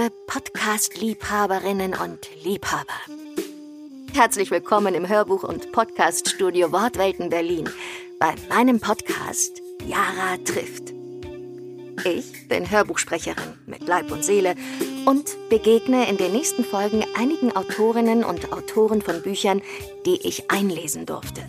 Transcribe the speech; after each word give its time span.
liebe 0.00 0.12
Podcast-Liebhaberinnen 0.26 1.94
und 1.94 2.30
Liebhaber. 2.42 2.86
Herzlich 4.14 4.50
willkommen 4.50 4.94
im 4.94 5.06
Hörbuch- 5.06 5.44
und 5.44 5.72
Podcaststudio 5.72 6.72
Wortwelten 6.72 7.28
Berlin 7.28 7.68
bei 8.18 8.34
meinem 8.48 8.80
Podcast 8.80 9.60
Yara 9.84 10.38
trifft. 10.44 10.94
Ich 12.04 12.48
bin 12.48 12.70
Hörbuchsprecherin 12.70 13.58
mit 13.66 13.86
Leib 13.86 14.10
und 14.10 14.24
Seele 14.24 14.54
und 15.04 15.36
begegne 15.50 16.08
in 16.08 16.16
den 16.16 16.32
nächsten 16.32 16.64
Folgen 16.64 17.04
einigen 17.18 17.54
Autorinnen 17.54 18.24
und 18.24 18.52
Autoren 18.52 19.02
von 19.02 19.20
Büchern, 19.20 19.60
die 20.06 20.26
ich 20.26 20.50
einlesen 20.50 21.04
durfte. 21.04 21.42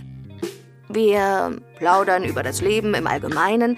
Wir 0.89 1.61
plaudern 1.78 2.25
über 2.25 2.43
das 2.43 2.60
Leben 2.60 2.96
im 2.96 3.07
Allgemeinen 3.07 3.78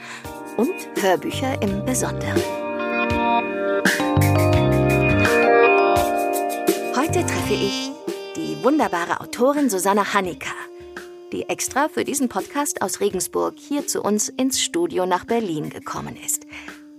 und 0.58 0.74
Hörbücher 1.00 1.62
im 1.62 1.86
Besonderen. 1.86 2.63
Heute 6.96 7.26
treffe 7.26 7.56
ich 7.56 7.92
die 8.36 8.64
wunderbare 8.64 9.20
Autorin 9.20 9.68
Susanne 9.68 10.14
Hanika, 10.14 10.54
die 11.32 11.50
extra 11.50 11.90
für 11.90 12.04
diesen 12.04 12.30
Podcast 12.30 12.84
aus 12.84 13.00
Regensburg 13.00 13.56
hier 13.58 13.88
zu 13.88 14.04
uns 14.04 14.30
ins 14.30 14.62
Studio 14.62 15.08
nach 15.08 15.26
Berlin 15.26 15.72
gekommen 15.72 16.16
ist, 16.16 16.46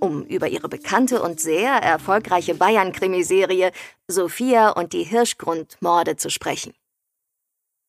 um 0.00 0.24
über 0.24 0.48
ihre 0.48 0.68
bekannte 0.68 1.22
und 1.22 1.38
sehr 1.38 1.74
erfolgreiche 1.74 2.56
Bayern-Krimiserie 2.56 3.70
Sophia 4.08 4.70
und 4.70 4.92
die 4.92 5.04
Hirschgrundmorde 5.04 6.16
zu 6.16 6.28
sprechen. 6.28 6.74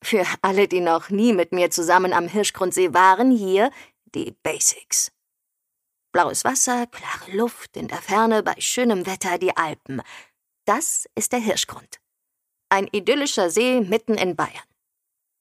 Für 0.03 0.25
alle, 0.43 0.67
die 0.67 0.81
noch 0.81 1.09
nie 1.09 1.33
mit 1.33 1.53
mir 1.53 1.71
zusammen 1.71 2.13
am 2.13 2.27
Hirschgrundsee 2.27 2.93
waren, 2.93 3.31
hier 3.31 3.71
die 4.13 4.35
Basics. 4.43 5.11
Blaues 6.11 6.43
Wasser, 6.45 6.85
klare 6.85 7.35
Luft, 7.35 7.75
in 7.75 7.87
der 7.87 7.97
Ferne 7.97 8.43
bei 8.43 8.53
schönem 8.59 9.07
Wetter 9.07 9.39
die 9.39 9.57
Alpen. 9.57 10.03
Das 10.65 11.07
ist 11.15 11.31
der 11.31 11.39
Hirschgrund. 11.39 11.99
Ein 12.69 12.87
idyllischer 12.91 13.51
See 13.51 13.81
mitten 13.81 14.15
in 14.15 14.35
Bayern. 14.35 14.49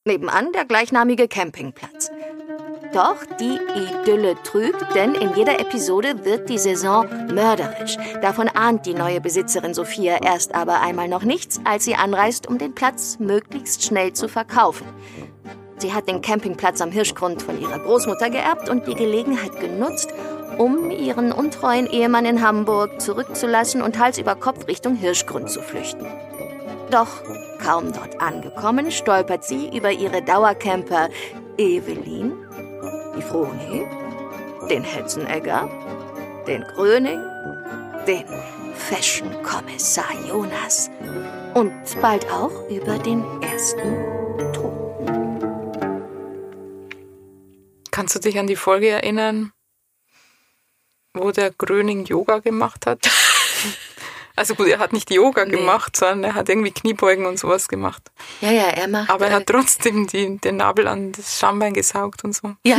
Nebenan 0.06 0.52
der 0.52 0.66
gleichnamige 0.66 1.26
Campingplatz. 1.26 2.10
Doch 2.92 3.24
die 3.40 3.58
Idylle 3.74 4.36
trügt, 4.42 4.84
denn 4.94 5.14
in 5.14 5.34
jeder 5.34 5.58
Episode 5.58 6.26
wird 6.26 6.50
die 6.50 6.58
Saison 6.58 7.08
mörderisch. 7.32 7.96
Davon 8.20 8.48
ahnt 8.48 8.84
die 8.84 8.92
neue 8.92 9.22
Besitzerin 9.22 9.72
Sophia 9.72 10.18
erst 10.22 10.54
aber 10.54 10.82
einmal 10.82 11.08
noch 11.08 11.22
nichts, 11.22 11.60
als 11.64 11.86
sie 11.86 11.94
anreist, 11.94 12.46
um 12.46 12.58
den 12.58 12.74
Platz 12.74 13.18
möglichst 13.18 13.82
schnell 13.82 14.12
zu 14.12 14.28
verkaufen. 14.28 14.86
Sie 15.78 15.94
hat 15.94 16.06
den 16.06 16.20
Campingplatz 16.20 16.82
am 16.82 16.92
Hirschgrund 16.92 17.42
von 17.42 17.58
ihrer 17.58 17.78
Großmutter 17.78 18.28
geerbt 18.28 18.68
und 18.68 18.86
die 18.86 18.94
Gelegenheit 18.94 19.58
genutzt, 19.58 20.10
um 20.58 20.90
ihren 20.90 21.32
untreuen 21.32 21.86
Ehemann 21.86 22.26
in 22.26 22.46
Hamburg 22.46 23.00
zurückzulassen 23.00 23.80
und 23.80 23.98
Hals 23.98 24.18
über 24.18 24.36
Kopf 24.36 24.68
Richtung 24.68 24.94
Hirschgrund 24.94 25.50
zu 25.50 25.62
flüchten. 25.62 26.06
Doch 26.90 27.22
kaum 27.58 27.92
dort 27.92 28.20
angekommen, 28.20 28.90
stolpert 28.90 29.44
sie 29.44 29.76
über 29.76 29.90
ihre 29.90 30.22
Dauercamper 30.22 31.08
Evelyn, 31.56 32.32
die 33.16 33.22
Froni, 33.22 33.86
den 34.68 34.84
Hetzenegger, 34.84 35.68
den 36.46 36.62
Gröning, 36.74 37.20
den 38.06 38.24
Fashion-Kommissar 38.74 40.12
Jonas 40.28 40.90
und 41.54 41.72
bald 42.00 42.30
auch 42.30 42.68
über 42.68 42.98
den 42.98 43.24
ersten 43.40 44.52
Tod. 44.52 44.74
Kannst 47.90 48.16
du 48.16 48.18
dich 48.18 48.38
an 48.38 48.46
die 48.46 48.56
Folge 48.56 48.88
erinnern, 48.88 49.52
wo 51.14 51.30
der 51.30 51.52
Gröning 51.52 52.04
Yoga 52.04 52.40
gemacht 52.40 52.86
hat? 52.86 53.08
Also 54.36 54.54
gut, 54.54 54.66
er 54.68 54.78
hat 54.78 54.92
nicht 54.92 55.10
Yoga 55.10 55.44
nee. 55.44 55.52
gemacht, 55.52 55.96
sondern 55.96 56.24
er 56.24 56.34
hat 56.34 56.48
irgendwie 56.48 56.72
Kniebeugen 56.72 57.26
und 57.26 57.38
sowas 57.38 57.68
gemacht. 57.68 58.02
Ja, 58.40 58.50
ja, 58.50 58.64
er 58.64 58.88
macht. 58.88 59.08
Aber 59.08 59.28
er 59.28 59.36
hat 59.36 59.46
trotzdem 59.46 60.08
die, 60.08 60.38
den 60.38 60.56
Nabel 60.56 60.88
an 60.88 61.12
das 61.12 61.38
Schambein 61.38 61.72
gesaugt 61.72 62.24
und 62.24 62.34
so. 62.34 62.56
Ja. 62.64 62.78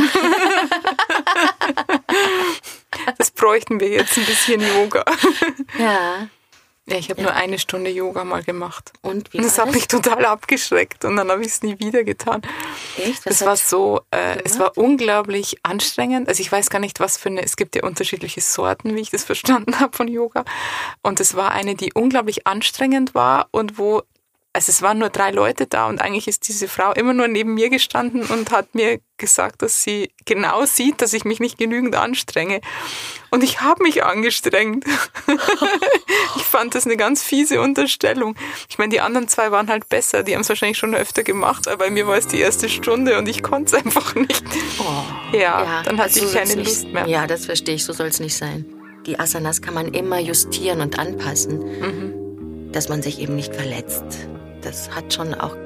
das 3.18 3.30
bräuchten 3.30 3.80
wir 3.80 3.88
jetzt 3.88 4.18
ein 4.18 4.26
bisschen 4.26 4.60
Yoga. 4.60 5.04
Ja. 5.78 6.28
Ja, 6.88 6.98
ich 6.98 7.10
habe 7.10 7.20
ja. 7.20 7.26
nur 7.26 7.34
eine 7.34 7.58
Stunde 7.58 7.90
Yoga 7.90 8.22
mal 8.22 8.44
gemacht. 8.44 8.92
Und 9.02 9.32
wie 9.32 9.38
und 9.38 9.44
das 9.44 9.58
hat 9.58 9.72
mich 9.72 9.88
total 9.88 10.24
abgeschreckt 10.24 11.04
und 11.04 11.16
dann 11.16 11.28
habe 11.30 11.42
ich 11.42 11.48
es 11.48 11.62
nie 11.62 11.78
wieder 11.80 12.04
getan. 12.04 12.42
Echt? 12.96 13.26
Was 13.26 13.40
es 13.40 13.46
war 13.46 13.56
so, 13.56 14.02
äh, 14.12 14.38
es 14.44 14.60
war 14.60 14.78
unglaublich 14.78 15.56
anstrengend. 15.64 16.28
Also 16.28 16.40
ich 16.40 16.52
weiß 16.52 16.70
gar 16.70 16.78
nicht, 16.78 17.00
was 17.00 17.16
für 17.16 17.28
eine, 17.28 17.42
es 17.42 17.56
gibt 17.56 17.74
ja 17.74 17.82
unterschiedliche 17.82 18.40
Sorten, 18.40 18.94
wie 18.94 19.00
ich 19.00 19.10
das 19.10 19.24
verstanden 19.26 19.80
habe 19.80 19.96
von 19.96 20.06
Yoga. 20.06 20.44
Und 21.02 21.18
es 21.18 21.34
war 21.34 21.50
eine, 21.50 21.74
die 21.74 21.92
unglaublich 21.92 22.46
anstrengend 22.46 23.16
war 23.16 23.48
und 23.50 23.78
wo 23.78 24.02
also 24.56 24.70
es 24.70 24.80
waren 24.80 24.96
nur 24.96 25.10
drei 25.10 25.32
Leute 25.32 25.66
da 25.66 25.86
und 25.86 26.00
eigentlich 26.00 26.28
ist 26.28 26.48
diese 26.48 26.66
Frau 26.66 26.92
immer 26.92 27.12
nur 27.12 27.28
neben 27.28 27.52
mir 27.52 27.68
gestanden 27.68 28.22
und 28.22 28.50
hat 28.52 28.74
mir 28.74 29.00
gesagt, 29.18 29.60
dass 29.60 29.82
sie 29.82 30.10
genau 30.24 30.64
sieht, 30.64 31.02
dass 31.02 31.12
ich 31.12 31.26
mich 31.26 31.40
nicht 31.40 31.58
genügend 31.58 31.94
anstrenge. 31.94 32.62
Und 33.28 33.44
ich 33.44 33.60
habe 33.60 33.82
mich 33.82 34.02
angestrengt. 34.02 34.86
ich 36.36 36.42
fand 36.42 36.74
das 36.74 36.86
eine 36.86 36.96
ganz 36.96 37.22
fiese 37.22 37.60
Unterstellung. 37.60 38.34
Ich 38.70 38.78
meine, 38.78 38.88
die 38.88 39.00
anderen 39.02 39.28
zwei 39.28 39.50
waren 39.50 39.68
halt 39.68 39.90
besser, 39.90 40.22
die 40.22 40.32
haben 40.32 40.40
es 40.40 40.48
wahrscheinlich 40.48 40.78
schon 40.78 40.94
öfter 40.94 41.22
gemacht, 41.22 41.68
aber 41.68 41.76
bei 41.84 41.90
mir 41.90 42.06
war 42.06 42.16
es 42.16 42.26
die 42.26 42.40
erste 42.40 42.70
Stunde 42.70 43.18
und 43.18 43.28
ich 43.28 43.42
konnte 43.42 43.76
es 43.76 43.84
einfach 43.84 44.14
nicht. 44.14 44.42
Oh, 44.78 45.36
ja, 45.36 45.38
ja, 45.64 45.82
dann 45.82 45.98
hatte 45.98 46.14
also 46.14 46.28
ich 46.28 46.32
keine 46.32 46.54
Lust 46.54 46.84
nicht, 46.84 46.94
mehr. 46.94 47.06
Ja, 47.06 47.26
das 47.26 47.44
verstehe 47.44 47.74
ich, 47.74 47.84
so 47.84 47.92
soll 47.92 48.06
es 48.06 48.20
nicht 48.20 48.34
sein. 48.38 48.64
Die 49.04 49.20
Asanas 49.20 49.60
kann 49.60 49.74
man 49.74 49.92
immer 49.92 50.18
justieren 50.18 50.80
und 50.80 50.98
anpassen, 50.98 51.58
mhm. 51.58 52.72
dass 52.72 52.88
man 52.88 53.02
sich 53.02 53.20
eben 53.20 53.36
nicht 53.36 53.54
verletzt 53.54 54.30
das 54.66 54.90
hat 54.90 55.14
schon 55.14 55.32
auch 55.34 55.56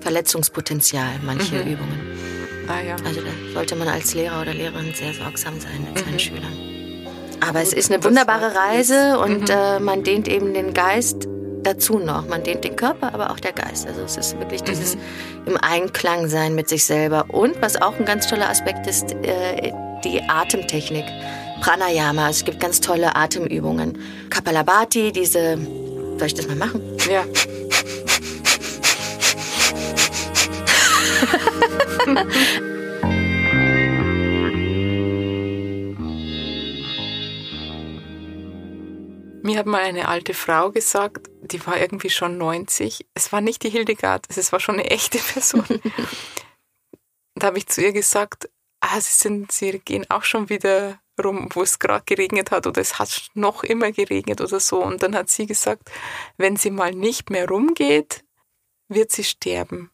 Verletzungspotenzial, 0.00 1.20
manche 1.24 1.56
mhm. 1.56 1.72
Übungen. 1.72 2.00
Ah, 2.68 2.80
ja. 2.80 2.96
Also 3.04 3.20
da 3.20 3.30
sollte 3.52 3.76
man 3.76 3.88
als 3.88 4.14
Lehrer 4.14 4.40
oder 4.40 4.54
Lehrerin 4.54 4.92
sehr 4.94 5.12
sorgsam 5.12 5.60
sein 5.60 5.86
mit 5.86 5.98
seinen 5.98 6.14
mhm. 6.14 6.18
Schülern. 6.18 6.58
Aber 7.40 7.60
Gut, 7.60 7.68
es 7.68 7.72
ist 7.72 7.92
eine 7.92 8.02
wunderbare 8.02 8.54
Reise 8.54 9.18
und 9.18 9.42
mhm. 9.42 9.54
äh, 9.54 9.80
man 9.80 10.02
dehnt 10.02 10.28
eben 10.28 10.54
den 10.54 10.74
Geist 10.74 11.28
dazu 11.62 11.98
noch. 11.98 12.26
Man 12.26 12.42
dehnt 12.42 12.64
den 12.64 12.76
Körper, 12.76 13.14
aber 13.14 13.30
auch 13.30 13.40
der 13.40 13.52
Geist. 13.52 13.86
Also 13.86 14.02
es 14.02 14.16
ist 14.16 14.38
wirklich 14.38 14.62
dieses 14.62 14.96
mhm. 14.96 15.00
im 15.46 15.56
Einklang 15.58 16.28
sein 16.28 16.54
mit 16.54 16.68
sich 16.68 16.84
selber. 16.84 17.26
Und 17.28 17.60
was 17.60 17.80
auch 17.80 17.98
ein 17.98 18.04
ganz 18.04 18.26
toller 18.26 18.48
Aspekt 18.48 18.86
ist, 18.86 19.12
äh, 19.22 19.72
die 20.04 20.22
Atemtechnik. 20.22 21.04
Pranayama, 21.60 22.28
es 22.28 22.44
gibt 22.44 22.58
ganz 22.58 22.80
tolle 22.80 23.14
Atemübungen. 23.14 23.96
Kapalabhati, 24.30 25.12
diese, 25.12 25.56
soll 26.18 26.26
ich 26.26 26.34
das 26.34 26.48
mal 26.48 26.56
machen? 26.56 26.80
Ja. 27.08 27.24
Mir 39.42 39.58
hat 39.58 39.66
mal 39.66 39.82
eine 39.82 40.08
alte 40.08 40.34
Frau 40.34 40.70
gesagt, 40.70 41.28
die 41.42 41.64
war 41.66 41.80
irgendwie 41.80 42.10
schon 42.10 42.38
90. 42.38 43.06
Es 43.14 43.32
war 43.32 43.40
nicht 43.40 43.62
die 43.62 43.70
Hildegard, 43.70 44.26
es 44.28 44.52
war 44.52 44.58
schon 44.58 44.76
eine 44.76 44.90
echte 44.90 45.18
Person. 45.18 45.64
da 47.36 47.48
habe 47.48 47.58
ich 47.58 47.66
zu 47.66 47.82
ihr 47.82 47.92
gesagt, 47.92 48.50
ah, 48.80 49.00
sie, 49.00 49.12
sind, 49.12 49.52
sie 49.52 49.78
gehen 49.78 50.10
auch 50.10 50.24
schon 50.24 50.48
wieder 50.48 50.98
rum, 51.22 51.48
wo 51.52 51.62
es 51.62 51.78
gerade 51.78 52.04
geregnet 52.04 52.50
hat 52.50 52.66
oder 52.66 52.80
es 52.80 52.98
hat 52.98 53.28
noch 53.34 53.62
immer 53.62 53.92
geregnet 53.92 54.40
oder 54.40 54.58
so. 54.58 54.82
Und 54.82 55.04
dann 55.04 55.14
hat 55.14 55.28
sie 55.28 55.46
gesagt, 55.46 55.90
wenn 56.36 56.56
sie 56.56 56.70
mal 56.70 56.92
nicht 56.92 57.30
mehr 57.30 57.48
rumgeht, 57.48 58.24
wird 58.88 59.12
sie 59.12 59.24
sterben 59.24 59.92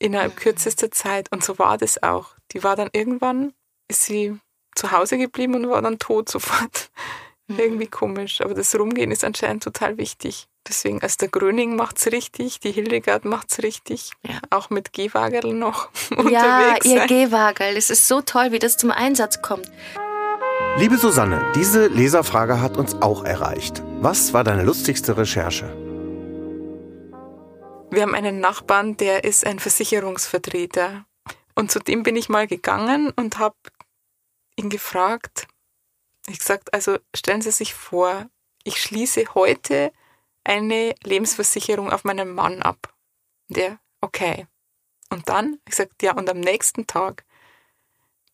innerhalb 0.00 0.36
kürzester 0.36 0.90
Zeit. 0.90 1.30
Und 1.30 1.44
so 1.44 1.58
war 1.60 1.78
das 1.78 2.02
auch. 2.02 2.34
Die 2.52 2.64
war 2.64 2.74
dann 2.74 2.90
irgendwann, 2.92 3.52
ist 3.88 4.04
sie 4.04 4.36
zu 4.74 4.90
Hause 4.90 5.18
geblieben 5.18 5.54
und 5.54 5.70
war 5.70 5.82
dann 5.82 5.98
tot 5.98 6.28
sofort. 6.28 6.90
Mhm. 7.50 7.58
Irgendwie 7.58 7.86
komisch. 7.88 8.40
Aber 8.42 8.54
das 8.54 8.78
Rumgehen 8.78 9.10
ist 9.10 9.24
anscheinend 9.24 9.64
total 9.64 9.98
wichtig. 9.98 10.46
Deswegen, 10.68 11.02
also 11.02 11.16
der 11.20 11.28
Gröning 11.28 11.74
macht's 11.74 12.06
richtig, 12.06 12.60
die 12.60 12.70
Hildegard 12.70 13.24
macht's 13.24 13.62
richtig. 13.62 14.12
Ja. 14.22 14.38
Auch 14.50 14.70
mit 14.70 14.92
Gehwagerl 14.92 15.52
noch 15.52 15.88
ja, 16.10 16.16
unterwegs. 16.16 16.86
Ja, 16.86 16.92
ihr 16.92 17.06
Gehwagel. 17.06 17.76
Es 17.76 17.90
ist 17.90 18.06
so 18.06 18.20
toll, 18.20 18.52
wie 18.52 18.60
das 18.60 18.76
zum 18.76 18.90
Einsatz 18.92 19.42
kommt. 19.42 19.68
Liebe 20.76 20.96
Susanne, 20.96 21.44
diese 21.56 21.88
Leserfrage 21.88 22.60
hat 22.60 22.76
uns 22.76 22.94
auch 23.02 23.24
erreicht. 23.24 23.82
Was 24.00 24.32
war 24.32 24.44
deine 24.44 24.62
lustigste 24.62 25.16
Recherche? 25.16 25.89
Wir 27.90 28.02
haben 28.02 28.14
einen 28.14 28.38
Nachbarn, 28.38 28.96
der 28.96 29.24
ist 29.24 29.44
ein 29.44 29.58
Versicherungsvertreter. 29.58 31.04
Und 31.56 31.72
zu 31.72 31.80
dem 31.80 32.04
bin 32.04 32.14
ich 32.14 32.28
mal 32.28 32.46
gegangen 32.46 33.10
und 33.16 33.38
habe 33.38 33.56
ihn 34.54 34.70
gefragt, 34.70 35.48
ich 36.28 36.38
gesagt, 36.38 36.72
also 36.72 36.98
stellen 37.16 37.42
Sie 37.42 37.50
sich 37.50 37.74
vor, 37.74 38.30
ich 38.62 38.80
schließe 38.80 39.34
heute 39.34 39.92
eine 40.44 40.94
Lebensversicherung 41.02 41.90
auf 41.90 42.04
meinen 42.04 42.32
Mann 42.32 42.62
ab. 42.62 42.94
Der, 43.48 43.80
okay. 44.00 44.46
Und 45.10 45.28
dann, 45.28 45.54
ich 45.64 45.72
gesagt, 45.72 46.00
ja, 46.04 46.14
und 46.14 46.30
am 46.30 46.38
nächsten 46.38 46.86
Tag 46.86 47.24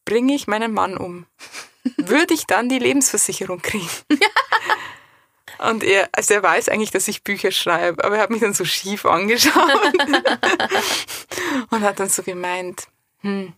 bringe 0.04 0.34
ich 0.34 0.46
meinen 0.46 0.74
Mann 0.74 0.98
um. 0.98 1.26
Würde 1.96 2.34
ich 2.34 2.44
dann 2.46 2.68
die 2.68 2.78
Lebensversicherung 2.78 3.62
kriegen? 3.62 3.88
Und 5.58 5.84
er, 5.84 6.08
also 6.12 6.34
er 6.34 6.42
weiß 6.42 6.68
eigentlich, 6.68 6.90
dass 6.90 7.08
ich 7.08 7.24
Bücher 7.24 7.50
schreibe, 7.50 8.04
aber 8.04 8.16
er 8.16 8.22
hat 8.22 8.30
mich 8.30 8.40
dann 8.40 8.54
so 8.54 8.64
schief 8.64 9.06
angeschaut 9.06 9.54
und 11.70 11.82
hat 11.82 12.00
dann 12.00 12.08
so 12.08 12.22
gemeint, 12.22 12.88
hm, 13.20 13.52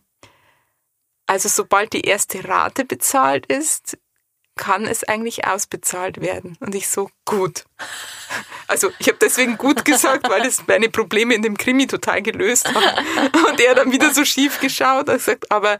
also 1.27 1.47
sobald 1.47 1.93
die 1.93 2.01
erste 2.01 2.47
Rate 2.47 2.85
bezahlt 2.85 3.45
ist, 3.45 3.97
kann 4.55 4.85
es 4.85 5.05
eigentlich 5.05 5.47
ausbezahlt 5.47 6.21
werden. 6.21 6.57
Und 6.59 6.75
ich 6.75 6.89
so, 6.89 7.09
gut. 7.23 7.65
Also 8.67 8.91
ich 8.99 9.07
habe 9.07 9.17
deswegen 9.21 9.57
gut 9.57 9.85
gesagt, 9.85 10.29
weil 10.29 10.45
es 10.45 10.67
meine 10.67 10.89
Probleme 10.89 11.33
in 11.33 11.41
dem 11.41 11.57
Krimi 11.57 11.87
total 11.87 12.21
gelöst 12.21 12.67
hat. 12.73 13.03
Und 13.47 13.61
er 13.61 13.75
dann 13.75 13.91
wieder 13.91 14.13
so 14.13 14.25
schief 14.25 14.59
geschaut 14.59 15.07
und 15.07 15.15
gesagt, 15.15 15.49
aber 15.51 15.77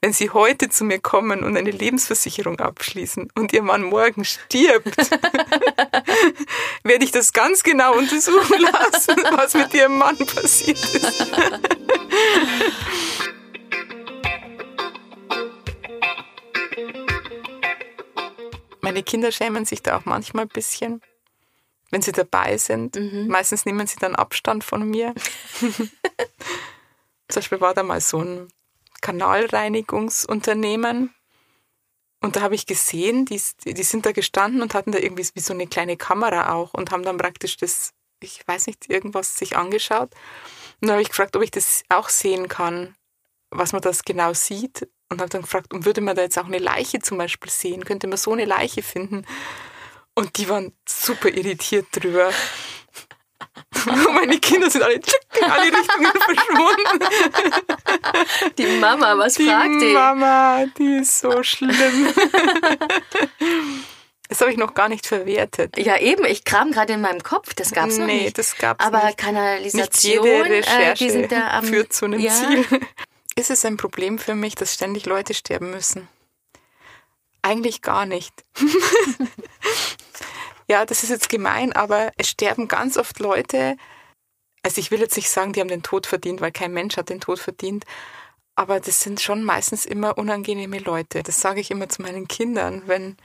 wenn 0.00 0.12
Sie 0.12 0.30
heute 0.30 0.68
zu 0.68 0.84
mir 0.84 1.00
kommen 1.00 1.42
und 1.42 1.56
eine 1.56 1.72
Lebensversicherung 1.72 2.60
abschließen 2.60 3.32
und 3.34 3.52
Ihr 3.52 3.62
Mann 3.62 3.82
morgen 3.82 4.24
stirbt, 4.24 4.96
werde 6.84 7.04
ich 7.04 7.10
das 7.10 7.32
ganz 7.32 7.64
genau 7.64 7.94
untersuchen 7.96 8.60
lassen, 8.60 9.16
was 9.32 9.54
mit 9.54 9.74
Ihrem 9.74 9.98
Mann 9.98 10.16
passiert 10.18 10.78
ist. 10.78 11.26
Meine 18.80 19.02
Kinder 19.02 19.32
schämen 19.32 19.64
sich 19.64 19.82
da 19.82 19.98
auch 19.98 20.04
manchmal 20.04 20.44
ein 20.44 20.48
bisschen, 20.48 21.02
wenn 21.90 22.00
sie 22.00 22.12
dabei 22.12 22.56
sind. 22.56 22.94
Mhm. 22.96 23.26
Meistens 23.26 23.66
nehmen 23.66 23.86
sie 23.86 23.98
dann 23.98 24.14
Abstand 24.14 24.64
von 24.64 24.88
mir. 24.88 25.14
Zum 25.60 27.34
Beispiel 27.34 27.60
war 27.60 27.74
da 27.74 27.82
mal 27.82 28.00
so 28.00 28.22
ein 28.22 28.48
Kanalreinigungsunternehmen. 29.00 31.14
Und 32.20 32.36
da 32.36 32.40
habe 32.40 32.54
ich 32.54 32.66
gesehen, 32.66 33.24
die, 33.24 33.40
die 33.64 33.82
sind 33.82 34.04
da 34.04 34.12
gestanden 34.12 34.62
und 34.62 34.74
hatten 34.74 34.92
da 34.92 34.98
irgendwie 34.98 35.26
wie 35.34 35.40
so 35.40 35.52
eine 35.52 35.66
kleine 35.66 35.96
Kamera 35.96 36.52
auch 36.52 36.74
und 36.74 36.90
haben 36.90 37.04
dann 37.04 37.16
praktisch 37.16 37.56
das, 37.56 37.92
ich 38.20 38.46
weiß 38.46 38.66
nicht, 38.66 38.90
irgendwas 38.90 39.36
sich 39.36 39.56
angeschaut. 39.56 40.10
Und 40.80 40.88
dann 40.88 40.92
habe 40.92 41.02
ich 41.02 41.10
gefragt, 41.10 41.36
ob 41.36 41.42
ich 41.42 41.50
das 41.50 41.84
auch 41.88 42.08
sehen 42.08 42.48
kann, 42.48 42.94
was 43.50 43.72
man 43.72 43.82
das 43.82 44.02
genau 44.02 44.34
sieht 44.34 44.88
und 45.08 45.20
habe 45.20 45.30
dann 45.30 45.42
gefragt, 45.42 45.72
und 45.72 45.84
würde 45.84 46.00
man 46.00 46.16
da 46.16 46.22
jetzt 46.22 46.38
auch 46.38 46.46
eine 46.46 46.58
Leiche 46.58 47.00
zum 47.00 47.18
Beispiel 47.18 47.50
sehen? 47.50 47.84
Könnte 47.84 48.06
man 48.06 48.18
so 48.18 48.32
eine 48.32 48.44
Leiche 48.44 48.82
finden? 48.82 49.24
Und 50.14 50.36
die 50.36 50.48
waren 50.48 50.72
super 50.86 51.28
irritiert 51.28 51.86
drüber. 51.92 52.30
Meine 54.14 54.38
Kinder 54.38 54.70
sind 54.70 54.82
alle 54.82 54.94
in 54.94 55.02
alle 55.44 55.72
Richtungen 55.72 56.12
verschwunden. 56.24 57.04
Die 58.56 58.66
Mama, 58.80 59.16
was 59.18 59.34
die 59.34 59.46
fragt 59.46 59.74
die? 59.74 59.78
Die 59.80 59.92
Mama, 59.92 60.64
die 60.78 60.96
ist 60.96 61.20
so 61.20 61.42
schlimm. 61.42 62.12
Das 64.30 64.42
habe 64.42 64.50
ich 64.50 64.58
noch 64.58 64.74
gar 64.74 64.90
nicht 64.90 65.06
verwertet. 65.06 65.78
Ja, 65.78 65.98
eben. 65.98 66.26
Ich 66.26 66.44
kram 66.44 66.70
gerade 66.70 66.92
in 66.92 67.00
meinem 67.00 67.22
Kopf. 67.22 67.54
Das 67.54 67.72
gab 67.72 67.88
es 67.88 67.94
nee, 67.94 68.00
noch 68.00 68.06
nicht. 68.08 68.24
Nee, 68.24 68.30
das 68.30 68.58
gab 68.58 68.78
es 68.78 68.86
nicht. 68.86 68.94
Aber 68.94 69.12
Kanalisation, 69.14 70.22
nicht 70.22 70.34
jede 70.34 70.50
Recherche 70.50 70.90
äh, 70.90 70.94
die 70.94 71.10
sind 71.10 71.32
da 71.32 71.48
am, 71.48 71.64
führt 71.64 71.94
zu 71.94 72.04
einem 72.04 72.20
ja. 72.20 72.30
Ziel. 72.30 72.66
Ist 73.36 73.50
es 73.50 73.64
ein 73.64 73.78
Problem 73.78 74.18
für 74.18 74.34
mich, 74.34 74.54
dass 74.54 74.74
ständig 74.74 75.06
Leute 75.06 75.32
sterben 75.32 75.70
müssen? 75.70 76.08
Eigentlich 77.40 77.80
gar 77.80 78.04
nicht. 78.04 78.34
Ja, 80.68 80.84
das 80.84 81.02
ist 81.02 81.10
jetzt 81.10 81.28
gemein, 81.28 81.72
aber 81.72 82.12
es 82.16 82.28
sterben 82.28 82.68
ganz 82.68 82.96
oft 82.96 83.18
Leute. 83.20 83.76
Also 84.62 84.80
ich 84.80 84.90
will 84.90 85.00
jetzt 85.00 85.16
nicht 85.16 85.30
sagen, 85.30 85.52
die 85.52 85.60
haben 85.60 85.68
den 85.68 85.82
Tod 85.82 86.06
verdient, 86.06 86.40
weil 86.40 86.52
kein 86.52 86.72
Mensch 86.72 86.96
hat 86.96 87.08
den 87.08 87.20
Tod 87.20 87.38
verdient. 87.38 87.84
Aber 88.54 88.80
das 88.80 89.00
sind 89.00 89.20
schon 89.20 89.44
meistens 89.44 89.86
immer 89.86 90.18
unangenehme 90.18 90.78
Leute. 90.78 91.22
Das 91.22 91.40
sage 91.40 91.60
ich 91.60 91.70
immer 91.70 91.88
zu 91.88 92.02
meinen 92.02 92.28
Kindern, 92.28 92.82
wenn 92.86 93.16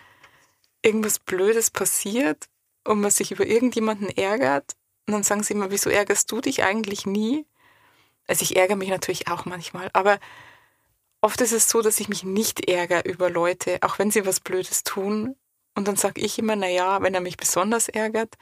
irgendwas 0.84 1.20
Blödes 1.20 1.72
passiert 1.72 2.46
und 2.86 3.02
man 3.02 3.12
sich 3.12 3.32
über 3.32 3.46
irgendjemanden 3.46 4.10
ärgert. 4.10 4.74
Und 5.08 5.14
dann 5.14 5.24
sagen 5.24 5.44
sie 5.44 5.54
immer, 5.54 5.72
wieso 5.72 5.90
ärgerst 5.90 6.32
du 6.32 6.40
dich 6.40 6.64
eigentlich 6.64 7.06
nie? 7.06 7.46
Also 8.28 8.44
ich 8.44 8.56
ärgere 8.56 8.78
mich 8.78 8.90
natürlich 8.90 9.28
auch 9.28 9.46
manchmal, 9.46 9.90
aber 9.94 10.20
oft 11.22 11.42
ist 11.42 11.52
es 11.52 11.70
so, 11.70 11.82
dass 11.82 12.00
ich 12.00 12.10
mich 12.10 12.24
nicht 12.24 12.70
ärgere 12.70 13.04
über 13.06 13.30
Leute, 13.30 13.80
auch 13.82 14.00
wenn 14.00 14.12
sie 14.12 14.26
was 14.26 14.40
Blödes 14.40 14.84
tun. 14.84 15.36
Und 15.76 15.88
dann 15.88 15.96
sage 15.96 16.22
ich 16.22 16.38
immer, 16.40 16.56
na 16.56 16.68
ja, 16.68 17.02
wenn 17.02 17.14
er 17.14 17.22
mich 17.22 17.38
besonders 17.38 17.90
ärgert, 17.90 18.36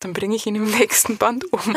dann 0.00 0.12
bringe 0.12 0.36
ich 0.36 0.46
ihn 0.46 0.56
im 0.56 0.70
nächsten 0.78 1.16
Band 1.18 1.50
um. 1.52 1.60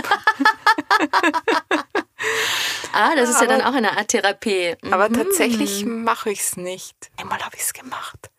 ah, 2.94 3.16
das 3.16 3.30
ist 3.30 3.36
aber, 3.38 3.52
ja 3.52 3.58
dann 3.58 3.62
auch 3.62 3.76
eine 3.76 3.98
Art 3.98 4.10
Therapie. 4.10 4.76
Mhm. 4.82 4.94
Aber 4.94 5.12
tatsächlich 5.12 5.86
mache 5.86 6.32
ich 6.32 6.40
es 6.42 6.58
nicht. 6.58 7.12
Einmal 7.18 7.40
habe 7.44 7.56
ich 7.56 7.62
es 7.62 7.74
gemacht. 7.74 8.30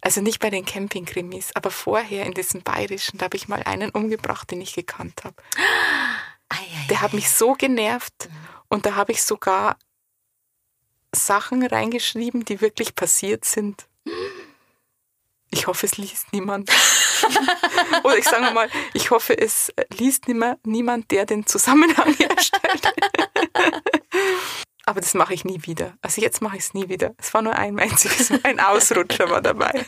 Also 0.00 0.20
nicht 0.20 0.38
bei 0.40 0.50
den 0.50 0.64
Campingkrimis, 0.64 1.50
aber 1.54 1.70
vorher 1.70 2.26
in 2.26 2.34
diesem 2.34 2.62
bayerischen, 2.62 3.18
da 3.18 3.24
habe 3.24 3.36
ich 3.36 3.48
mal 3.48 3.62
einen 3.64 3.90
umgebracht, 3.90 4.50
den 4.50 4.60
ich 4.60 4.74
gekannt 4.74 5.24
habe. 5.24 5.36
Der 6.90 7.00
hat 7.00 7.12
mich 7.12 7.28
so 7.28 7.54
genervt 7.54 8.28
und 8.68 8.86
da 8.86 8.94
habe 8.94 9.10
ich 9.10 9.24
sogar 9.24 9.76
Sachen 11.12 11.66
reingeschrieben, 11.66 12.44
die 12.44 12.60
wirklich 12.60 12.94
passiert 12.94 13.44
sind. 13.44 13.86
Ich 15.56 15.66
hoffe, 15.66 15.86
es 15.86 15.96
liest 15.96 16.34
niemand. 16.34 16.70
Oder 18.04 18.18
ich 18.18 18.26
sage 18.26 18.52
mal, 18.52 18.68
ich 18.92 19.10
hoffe, 19.10 19.38
es 19.38 19.72
liest 19.96 20.28
niemand, 20.28 21.10
der 21.10 21.24
den 21.24 21.46
Zusammenhang 21.46 22.14
herstellt. 22.18 22.92
Aber 24.84 25.00
das 25.00 25.14
mache 25.14 25.32
ich 25.32 25.46
nie 25.46 25.62
wieder. 25.62 25.94
Also 26.02 26.20
jetzt 26.20 26.42
mache 26.42 26.58
ich 26.58 26.64
es 26.64 26.74
nie 26.74 26.90
wieder. 26.90 27.14
Es 27.16 27.32
war 27.32 27.40
nur 27.40 27.54
ein 27.54 27.78
einziges, 27.78 28.30
ein 28.44 28.60
Ausrutscher 28.60 29.30
war 29.30 29.40
dabei. 29.40 29.86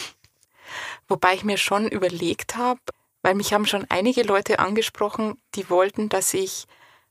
Wobei 1.08 1.34
ich 1.34 1.44
mir 1.44 1.58
schon 1.58 1.86
überlegt 1.86 2.56
habe, 2.56 2.80
weil 3.20 3.34
mich 3.34 3.52
haben 3.52 3.66
schon 3.66 3.84
einige 3.90 4.22
Leute 4.22 4.60
angesprochen, 4.60 5.36
die 5.56 5.68
wollten, 5.68 6.08
dass 6.08 6.32
ich 6.32 6.64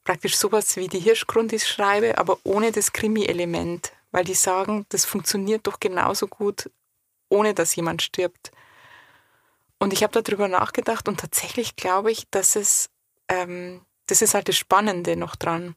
praktisch 0.04 0.38
sowas 0.38 0.76
wie 0.76 0.88
die 0.88 1.00
Hirschgrundis 1.00 1.68
schreibe, 1.68 2.18
aber 2.18 2.40
ohne 2.44 2.72
das 2.72 2.94
Krimi-Element, 2.94 3.94
weil 4.12 4.24
die 4.24 4.34
sagen, 4.34 4.88
das 4.90 5.06
funktioniert 5.06 5.68
doch 5.68 5.80
genauso 5.80 6.28
gut, 6.28 6.72
ohne 7.34 7.54
dass 7.54 7.76
jemand 7.76 8.02
stirbt. 8.02 8.52
Und 9.80 9.92
ich 9.92 10.04
habe 10.04 10.22
darüber 10.22 10.48
nachgedacht 10.48 11.10
und 11.10 11.20
tatsächlich 11.20 11.76
glaube 11.76 12.12
ich, 12.12 12.30
dass 12.30 12.56
es, 12.56 12.90
ähm, 13.28 13.82
das 14.06 14.22
ist 14.22 14.34
halt 14.34 14.48
das 14.48 14.56
Spannende 14.56 15.18
noch 15.18 15.36
dran. 15.36 15.76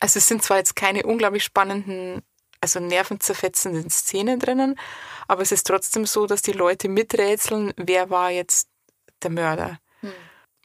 Also 0.00 0.18
es 0.18 0.26
sind 0.26 0.42
zwar 0.42 0.58
jetzt 0.58 0.76
keine 0.76 1.04
unglaublich 1.04 1.44
spannenden, 1.44 2.22
also 2.60 2.80
nervenzerfetzenden 2.80 3.88
Szenen 3.90 4.40
drinnen, 4.40 4.78
aber 5.28 5.42
es 5.42 5.52
ist 5.52 5.66
trotzdem 5.66 6.04
so, 6.04 6.26
dass 6.26 6.42
die 6.42 6.52
Leute 6.52 6.88
miträtseln, 6.88 7.72
wer 7.76 8.10
war 8.10 8.30
jetzt 8.30 8.68
der 9.22 9.30
Mörder. 9.30 9.78
Hm. 10.00 10.12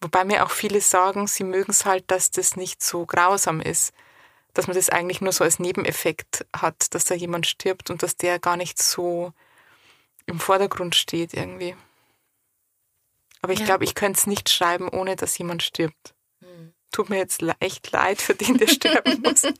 Wobei 0.01 0.25
mir 0.25 0.43
auch 0.43 0.51
viele 0.51 0.81
sagen, 0.81 1.27
sie 1.27 1.43
mögen 1.43 1.71
es 1.71 1.85
halt, 1.85 2.09
dass 2.09 2.31
das 2.31 2.55
nicht 2.55 2.83
so 2.83 3.05
grausam 3.05 3.61
ist. 3.61 3.93
Dass 4.53 4.67
man 4.67 4.75
das 4.75 4.89
eigentlich 4.89 5.21
nur 5.21 5.31
so 5.31 5.45
als 5.45 5.59
Nebeneffekt 5.59 6.45
hat, 6.53 6.93
dass 6.93 7.05
da 7.05 7.15
jemand 7.15 7.47
stirbt 7.47 7.89
und 7.89 8.03
dass 8.03 8.17
der 8.17 8.39
gar 8.39 8.57
nicht 8.57 8.81
so 8.81 9.31
im 10.31 10.39
Vordergrund 10.39 10.95
steht 10.95 11.33
irgendwie. 11.33 11.75
Aber 13.41 13.53
ich 13.53 13.59
ja. 13.59 13.65
glaube, 13.65 13.83
ich 13.83 13.95
könnte 13.95 14.19
es 14.19 14.27
nicht 14.27 14.49
schreiben, 14.49 14.87
ohne 14.89 15.15
dass 15.15 15.37
jemand 15.37 15.63
stirbt. 15.63 16.15
Hm. 16.39 16.73
Tut 16.91 17.09
mir 17.09 17.17
jetzt 17.17 17.43
echt 17.59 17.91
leid 17.91 18.21
für 18.21 18.35
den, 18.35 18.57
der 18.57 18.67
sterben 18.69 19.21
muss. 19.21 19.43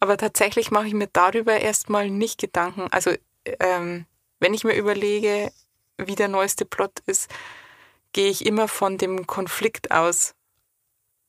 Aber 0.00 0.16
tatsächlich 0.18 0.70
mache 0.70 0.88
ich 0.88 0.94
mir 0.94 1.08
darüber 1.08 1.58
erstmal 1.58 2.10
nicht 2.10 2.38
Gedanken. 2.38 2.88
Also 2.90 3.12
ähm, 3.60 4.06
wenn 4.40 4.54
ich 4.54 4.64
mir 4.64 4.74
überlege, 4.74 5.52
wie 5.98 6.14
der 6.14 6.28
neueste 6.28 6.64
Plot 6.64 7.00
ist, 7.06 7.30
gehe 8.12 8.28
ich 8.28 8.44
immer 8.44 8.68
von 8.68 8.98
dem 8.98 9.26
Konflikt 9.26 9.90
aus. 9.90 10.34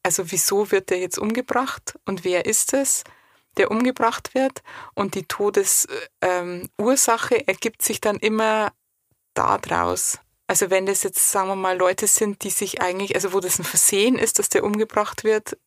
Also 0.03 0.31
wieso 0.31 0.71
wird 0.71 0.89
der 0.89 0.99
jetzt 0.99 1.17
umgebracht 1.17 1.97
und 2.05 2.23
wer 2.23 2.45
ist 2.45 2.73
es, 2.73 3.03
der 3.57 3.71
umgebracht 3.71 4.33
wird? 4.33 4.61
Und 4.95 5.15
die 5.15 5.27
Todesursache 5.27 5.89
ähm, 6.21 6.69
ergibt 7.45 7.81
sich 7.81 8.01
dann 8.01 8.17
immer 8.17 8.71
daraus. 9.33 10.19
Also 10.47 10.69
wenn 10.69 10.85
das 10.85 11.03
jetzt, 11.03 11.31
sagen 11.31 11.49
wir 11.49 11.55
mal, 11.55 11.77
Leute 11.77 12.07
sind, 12.07 12.43
die 12.43 12.49
sich 12.49 12.81
eigentlich, 12.81 13.15
also 13.15 13.33
wo 13.33 13.39
das 13.41 13.59
ein 13.59 13.65
Versehen 13.65 14.17
ist, 14.17 14.39
dass 14.39 14.49
der 14.49 14.63
umgebracht 14.63 15.23
wird, 15.25 15.57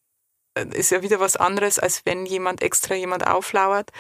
äh, 0.54 0.66
ist 0.73 0.90
ja 0.90 1.02
wieder 1.02 1.20
was 1.20 1.37
anderes, 1.37 1.78
als 1.78 2.04
wenn 2.06 2.26
jemand 2.26 2.62
extra 2.62 2.94
jemand 2.94 3.26
auflauert. 3.26 3.90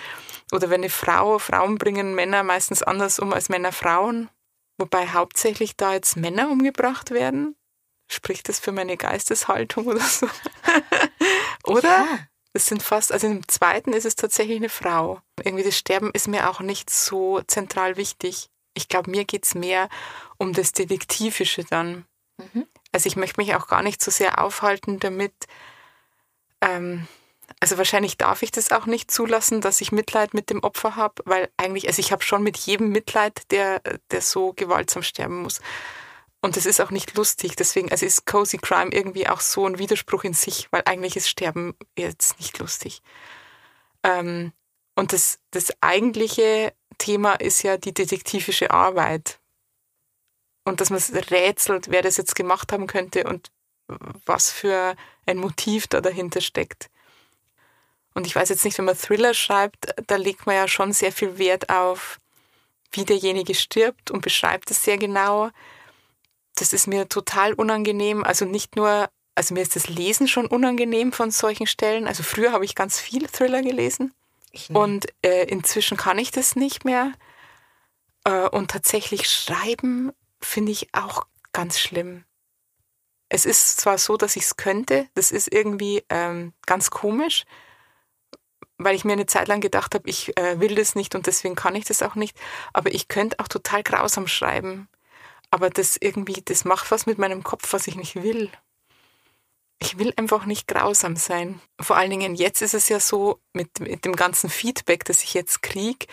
Oder 0.52 0.70
wenn 0.70 0.80
eine 0.80 0.90
Frau, 0.90 1.38
Frauen 1.38 1.76
bringen 1.76 2.14
Männer 2.14 2.42
meistens 2.42 2.82
anders 2.82 3.18
um 3.18 3.32
als 3.32 3.48
Männer 3.48 3.72
Frauen. 3.72 4.30
Wobei 4.78 5.08
hauptsächlich 5.08 5.76
da 5.76 5.92
jetzt 5.92 6.16
Männer 6.16 6.50
umgebracht 6.50 7.10
werden. 7.10 7.56
Spricht 8.10 8.48
das 8.48 8.58
für 8.58 8.72
meine 8.72 8.96
Geisteshaltung 8.96 9.86
oder 9.86 10.00
so? 10.00 10.26
oder? 11.64 11.88
Ja. 11.88 12.18
Das 12.52 12.66
sind 12.66 12.82
fast, 12.82 13.12
also 13.12 13.26
im 13.28 13.46
zweiten 13.48 13.92
ist 13.92 14.04
es 14.04 14.16
tatsächlich 14.16 14.56
eine 14.56 14.68
Frau. 14.68 15.20
Irgendwie 15.42 15.64
das 15.64 15.76
Sterben 15.78 16.10
ist 16.12 16.28
mir 16.28 16.50
auch 16.50 16.60
nicht 16.60 16.90
so 16.90 17.40
zentral 17.42 17.96
wichtig. 17.96 18.50
Ich 18.74 18.88
glaube, 18.88 19.10
mir 19.10 19.24
geht 19.24 19.44
es 19.44 19.54
mehr 19.54 19.88
um 20.38 20.52
das 20.52 20.72
Detektivische 20.72 21.64
dann. 21.64 22.06
Mhm. 22.38 22.66
Also 22.92 23.06
ich 23.06 23.16
möchte 23.16 23.40
mich 23.40 23.54
auch 23.54 23.68
gar 23.68 23.82
nicht 23.82 24.02
so 24.02 24.10
sehr 24.10 24.42
aufhalten 24.42 24.98
damit, 24.98 25.34
ähm, 26.60 27.06
Also 27.60 27.76
wahrscheinlich 27.78 28.16
darf 28.16 28.42
ich 28.42 28.50
das 28.52 28.70
auch 28.72 28.86
nicht 28.86 29.10
zulassen, 29.10 29.60
dass 29.60 29.80
ich 29.80 29.92
Mitleid 29.92 30.34
mit 30.34 30.50
dem 30.50 30.62
Opfer 30.62 30.96
habe, 30.96 31.22
weil 31.26 31.50
eigentlich, 31.56 31.86
also 31.88 32.00
ich 32.00 32.12
habe 32.12 32.22
schon 32.22 32.42
mit 32.42 32.56
jedem 32.56 32.90
Mitleid, 32.90 33.50
der, 33.50 33.80
der 34.10 34.22
so 34.22 34.52
gewaltsam 34.54 35.02
sterben 35.02 35.42
muss. 35.42 35.60
Und 36.42 36.56
das 36.56 36.66
ist 36.66 36.80
auch 36.80 36.90
nicht 36.90 37.14
lustig. 37.16 37.56
Deswegen, 37.56 37.90
also 37.90 38.06
ist 38.06 38.26
Cozy 38.26 38.58
Crime 38.58 38.92
irgendwie 38.92 39.28
auch 39.28 39.40
so 39.40 39.66
ein 39.66 39.78
Widerspruch 39.78 40.24
in 40.24 40.32
sich, 40.32 40.68
weil 40.70 40.82
eigentlich 40.86 41.16
ist 41.16 41.28
Sterben 41.28 41.74
jetzt 41.96 42.38
nicht 42.38 42.58
lustig. 42.58 43.02
Ähm, 44.02 44.52
und 44.94 45.12
das, 45.12 45.38
das 45.50 45.72
eigentliche 45.80 46.72
Thema 46.98 47.34
ist 47.34 47.62
ja 47.62 47.76
die 47.76 47.92
detektivische 47.92 48.70
Arbeit. 48.70 49.38
Und 50.64 50.80
dass 50.80 50.90
man 50.90 51.00
rätselt, 51.30 51.90
wer 51.90 52.02
das 52.02 52.16
jetzt 52.16 52.34
gemacht 52.34 52.72
haben 52.72 52.86
könnte 52.86 53.24
und 53.24 53.50
was 54.24 54.50
für 54.50 54.94
ein 55.26 55.38
Motiv 55.38 55.88
da 55.88 56.00
dahinter 56.00 56.40
steckt. 56.40 56.90
Und 58.14 58.26
ich 58.26 58.34
weiß 58.34 58.48
jetzt 58.48 58.64
nicht, 58.64 58.76
wenn 58.78 58.84
man 58.84 58.96
Thriller 58.96 59.34
schreibt, 59.34 59.94
da 60.06 60.16
legt 60.16 60.46
man 60.46 60.56
ja 60.56 60.68
schon 60.68 60.92
sehr 60.92 61.12
viel 61.12 61.38
Wert 61.38 61.70
auf, 61.70 62.20
wie 62.92 63.04
derjenige 63.04 63.54
stirbt 63.54 64.10
und 64.10 64.20
beschreibt 64.20 64.70
es 64.70 64.82
sehr 64.82 64.98
genau. 64.98 65.50
Das 66.56 66.72
ist 66.72 66.86
mir 66.86 67.08
total 67.08 67.52
unangenehm. 67.54 68.24
Also 68.24 68.44
nicht 68.44 68.76
nur, 68.76 69.08
also 69.34 69.54
mir 69.54 69.62
ist 69.62 69.76
das 69.76 69.88
Lesen 69.88 70.28
schon 70.28 70.46
unangenehm 70.46 71.12
von 71.12 71.30
solchen 71.30 71.66
Stellen. 71.66 72.06
Also 72.06 72.22
früher 72.22 72.52
habe 72.52 72.64
ich 72.64 72.74
ganz 72.74 73.00
viel 73.00 73.26
Thriller 73.26 73.62
gelesen 73.62 74.12
und 74.68 75.06
äh, 75.22 75.44
inzwischen 75.44 75.96
kann 75.96 76.18
ich 76.18 76.30
das 76.30 76.56
nicht 76.56 76.84
mehr. 76.84 77.12
Äh, 78.24 78.48
und 78.48 78.70
tatsächlich 78.70 79.28
schreiben 79.28 80.12
finde 80.40 80.72
ich 80.72 80.88
auch 80.92 81.26
ganz 81.52 81.78
schlimm. 81.78 82.24
Es 83.28 83.44
ist 83.44 83.80
zwar 83.80 83.98
so, 83.98 84.16
dass 84.16 84.36
ich 84.36 84.42
es 84.42 84.56
könnte, 84.56 85.06
das 85.14 85.30
ist 85.30 85.52
irgendwie 85.52 86.02
ähm, 86.08 86.52
ganz 86.66 86.90
komisch, 86.90 87.44
weil 88.76 88.96
ich 88.96 89.04
mir 89.04 89.12
eine 89.12 89.26
Zeit 89.26 89.46
lang 89.46 89.60
gedacht 89.60 89.94
habe, 89.94 90.08
ich 90.08 90.36
äh, 90.36 90.58
will 90.58 90.74
das 90.74 90.94
nicht 90.96 91.14
und 91.14 91.26
deswegen 91.26 91.54
kann 91.54 91.76
ich 91.76 91.84
das 91.84 92.02
auch 92.02 92.16
nicht. 92.16 92.36
Aber 92.72 92.92
ich 92.92 93.08
könnte 93.08 93.38
auch 93.38 93.46
total 93.46 93.82
grausam 93.82 94.26
schreiben. 94.26 94.88
Aber 95.50 95.70
das 95.70 95.96
irgendwie, 96.00 96.42
das 96.44 96.64
macht 96.64 96.90
was 96.90 97.06
mit 97.06 97.18
meinem 97.18 97.42
Kopf, 97.42 97.72
was 97.72 97.86
ich 97.86 97.96
nicht 97.96 98.16
will. 98.16 98.50
Ich 99.80 99.98
will 99.98 100.12
einfach 100.16 100.44
nicht 100.44 100.68
grausam 100.68 101.16
sein. 101.16 101.60
Vor 101.80 101.96
allen 101.96 102.10
Dingen 102.10 102.34
jetzt 102.34 102.60
ist 102.60 102.74
es 102.74 102.88
ja 102.88 103.00
so, 103.00 103.40
mit, 103.52 103.80
mit 103.80 104.04
dem 104.04 104.14
ganzen 104.14 104.50
Feedback, 104.50 105.04
das 105.04 105.22
ich 105.22 105.34
jetzt 105.34 105.62
kriege, 105.62 106.06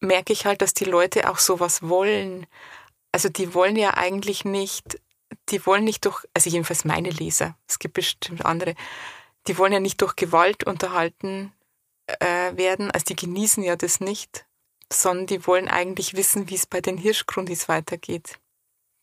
merke 0.00 0.32
ich 0.32 0.46
halt, 0.46 0.62
dass 0.62 0.74
die 0.74 0.84
Leute 0.84 1.28
auch 1.28 1.38
sowas 1.38 1.82
wollen. 1.82 2.46
Also 3.12 3.28
die 3.28 3.54
wollen 3.54 3.76
ja 3.76 3.94
eigentlich 3.94 4.44
nicht, 4.44 5.00
die 5.48 5.64
wollen 5.66 5.84
nicht 5.84 6.04
durch, 6.04 6.24
also 6.34 6.48
jedenfalls 6.48 6.84
meine 6.84 7.10
Leser, 7.10 7.56
es 7.66 7.78
gibt 7.78 7.94
bestimmt 7.94 8.44
andere, 8.44 8.74
die 9.46 9.58
wollen 9.58 9.72
ja 9.72 9.80
nicht 9.80 10.00
durch 10.00 10.16
Gewalt 10.16 10.64
unterhalten 10.64 11.52
äh, 12.06 12.56
werden, 12.56 12.90
also 12.90 13.04
die 13.04 13.16
genießen 13.16 13.62
ja 13.62 13.76
das 13.76 14.00
nicht, 14.00 14.46
sondern 14.92 15.26
die 15.26 15.46
wollen 15.46 15.68
eigentlich 15.68 16.14
wissen, 16.14 16.48
wie 16.48 16.54
es 16.54 16.66
bei 16.66 16.80
den 16.80 16.96
Hirschgrundis 16.96 17.68
weitergeht. 17.68 18.38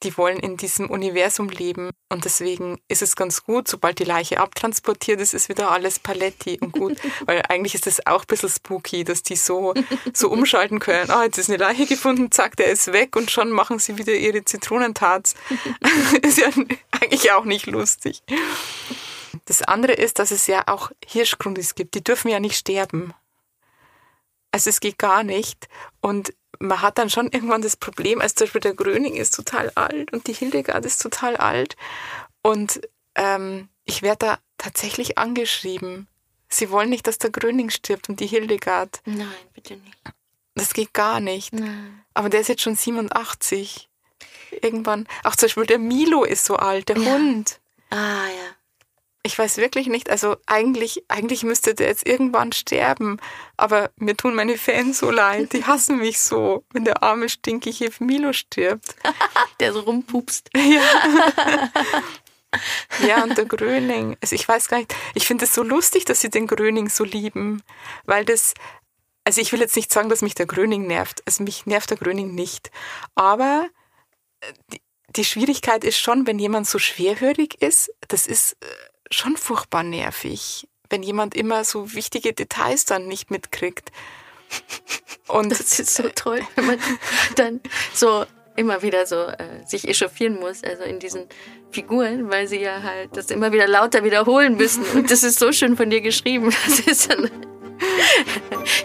Die 0.04 0.16
wollen 0.18 0.40
in 0.40 0.58
diesem 0.58 0.90
Universum 0.90 1.50
leben 1.50 1.90
und 2.10 2.26
deswegen 2.26 2.80
ist 2.88 3.02
es 3.02 3.16
ganz 3.16 3.44
gut, 3.44 3.68
sobald 3.68 3.98
die 3.98 4.04
Leiche 4.04 4.40
abtransportiert 4.40 5.20
ist, 5.20 5.34
ist 5.34 5.50
wieder 5.50 5.72
alles 5.72 6.00
Paletti 6.00 6.60
und 6.62 6.72
gut, 6.72 6.98
weil 7.26 7.42
eigentlich 7.50 7.74
ist 7.74 7.88
das 7.88 8.06
auch 8.06 8.22
ein 8.22 8.28
bisschen 8.28 8.50
spooky, 8.50 9.04
dass 9.04 9.24
die 9.24 9.36
so, 9.36 9.74
so 10.14 10.30
umschalten 10.30 10.80
können. 10.80 11.10
Ah, 11.10 11.22
oh, 11.22 11.24
jetzt 11.24 11.40
ist 11.40 11.50
eine 11.50 11.58
Leiche 11.58 11.88
gefunden, 11.88 12.32
zack, 12.32 12.56
der 12.58 12.68
ist 12.68 12.94
weg 12.94 13.16
und 13.16 13.32
schon 13.32 13.50
machen 13.50 13.80
sie 13.80 13.98
wieder 13.98 14.14
ihre 14.14 14.46
Zitronentarts. 14.46 15.34
ist 16.22 16.38
ja 16.38 16.50
eigentlich 16.92 17.32
auch 17.32 17.46
nicht 17.46 17.66
lustig. 17.66 18.22
Das 19.46 19.62
andere 19.62 19.94
ist, 19.94 20.20
dass 20.20 20.32
es 20.32 20.48
ja 20.48 20.64
auch 20.68 20.92
Hirschgrundis 21.06 21.74
gibt. 21.76 21.96
Die 21.96 22.04
dürfen 22.04 22.30
ja 22.30 22.40
nicht 22.40 22.58
sterben. 22.58 23.14
Also 24.52 24.70
es 24.70 24.80
geht 24.80 24.98
gar 24.98 25.24
nicht. 25.24 25.68
Und 26.02 26.34
man 26.60 26.82
hat 26.82 26.98
dann 26.98 27.10
schon 27.10 27.28
irgendwann 27.32 27.62
das 27.62 27.76
Problem, 27.76 28.22
als 28.22 28.36
zum 28.36 28.46
Beispiel 28.46 28.62
der 28.62 28.74
Gröning 28.74 29.16
ist 29.16 29.36
total 29.36 29.72
alt 29.76 30.14
und 30.14 30.28
die 30.28 30.34
Hildegard 30.34 30.86
ist 30.86 31.02
total 31.02 31.38
alt. 31.38 31.76
Und 32.42 32.82
ähm, 33.16 33.70
ich 33.86 34.02
werde 34.02 34.26
da 34.26 34.40
tatsächlich 34.58 35.18
angeschrieben. 35.18 36.08
Sie 36.50 36.70
wollen 36.70 36.90
nicht, 36.90 37.08
dass 37.08 37.18
der 37.18 37.30
Gröning 37.30 37.70
stirbt 37.70 38.10
und 38.10 38.20
die 38.20 38.28
Hildegard. 38.28 39.02
Nein, 39.06 39.28
bitte 39.54 39.76
nicht. 39.76 39.98
Das 40.56 40.74
geht 40.74 40.94
gar 40.94 41.20
nicht. 41.20 41.54
Nein. 41.54 42.04
Aber 42.14 42.30
der 42.30 42.42
ist 42.42 42.48
jetzt 42.48 42.62
schon 42.62 42.76
87. 42.76 43.90
Irgendwann. 44.62 45.08
Auch 45.24 45.36
zum 45.36 45.48
Beispiel 45.48 45.66
der 45.66 45.80
Milo 45.80 46.24
ist 46.24 46.46
so 46.46 46.56
alt, 46.56 46.90
der 46.90 46.98
ja. 46.98 47.12
Hund. 47.12 47.60
Ah, 47.90 48.26
ja. 48.26 48.57
Ich 49.28 49.38
weiß 49.38 49.58
wirklich 49.58 49.88
nicht. 49.88 50.10
Also 50.10 50.38
eigentlich, 50.46 51.04
eigentlich 51.10 51.44
müsste 51.44 51.76
der 51.76 51.88
jetzt 51.88 52.08
irgendwann 52.08 52.54
sterben. 52.54 53.18
Aber 53.58 53.92
mir 53.98 54.16
tun 54.16 54.36
meine 54.36 54.58
Fans 54.58 55.00
so 55.00 55.12
leid. 55.12 55.52
Die 55.52 55.66
hassen 55.68 55.98
mich 55.98 56.22
so, 56.22 56.64
wenn 56.72 56.86
der 56.86 57.04
arme, 57.04 57.28
stinkige 57.28 57.92
Milo 58.00 58.32
stirbt. 58.32 58.96
der 59.60 59.74
so 59.74 59.82
rumpupst. 59.82 60.50
Ja. 63.00 63.06
ja, 63.06 63.24
und 63.24 63.38
der 63.38 63.44
Gröning. 63.44 64.16
Also 64.22 64.34
ich 64.34 64.48
weiß 64.48 64.70
gar 64.70 64.78
nicht. 64.78 64.96
Ich 65.16 65.28
finde 65.28 65.44
es 65.44 65.54
so 65.54 65.62
lustig, 65.64 66.06
dass 66.06 66.22
sie 66.22 66.30
den 66.30 66.48
Gröning 66.48 66.88
so 66.88 67.04
lieben. 67.04 67.62
Weil 68.06 68.24
das, 68.24 68.54
also 69.26 69.42
ich 69.42 69.52
will 69.52 69.60
jetzt 69.60 69.76
nicht 69.76 69.92
sagen, 69.92 70.08
dass 70.08 70.22
mich 70.22 70.36
der 70.36 70.46
Gröning 70.46 70.88
nervt. 70.88 71.22
Also 71.26 71.44
mich 71.44 71.66
nervt 71.66 71.90
der 71.90 71.98
Gröning 71.98 72.34
nicht. 72.34 72.72
Aber 73.16 73.68
äh, 74.40 74.54
die, 74.72 74.82
die 75.18 75.26
Schwierigkeit 75.26 75.84
ist 75.84 76.00
schon, 76.00 76.26
wenn 76.26 76.40
jemand 76.40 76.68
so 76.68 76.80
schwerhörig 76.80 77.62
ist, 77.62 77.92
das 78.08 78.26
ist 78.28 78.54
äh, 78.62 78.66
schon 79.12 79.38
furchtbar 79.38 79.84
nervig, 79.84 80.68
wenn 80.90 81.04
jemand 81.04 81.36
immer 81.36 81.64
so 81.64 81.94
wichtige 81.94 82.34
Details 82.34 82.86
dann 82.86 83.08
nicht 83.08 83.32
mitkriegt. 83.32 83.92
Und 85.28 85.52
das 85.52 85.80
ist 85.80 85.94
so 85.94 86.04
toll, 86.16 86.42
wenn 86.56 86.66
man 86.66 86.80
dann 87.36 87.60
so 87.94 88.26
immer 88.56 88.82
wieder 88.82 89.06
so 89.06 89.16
äh, 89.16 89.66
sich 89.66 89.88
echauffieren 89.88 90.40
muss, 90.40 90.64
also 90.64 90.84
in 90.84 91.00
diesen 91.00 91.28
Figuren, 91.72 92.30
weil 92.30 92.48
sie 92.48 92.60
ja 92.60 92.82
halt 92.82 93.16
das 93.16 93.30
immer 93.30 93.52
wieder 93.52 93.68
lauter 93.68 94.04
wiederholen 94.04 94.58
müssen. 94.58 94.84
Und 94.96 95.12
das 95.12 95.24
ist 95.24 95.40
so 95.40 95.52
schön 95.52 95.78
von 95.78 95.90
dir 95.90 96.02
geschrieben. 96.02 96.54
Das 96.66 96.80
ist 96.80 97.12
dann, 97.12 97.30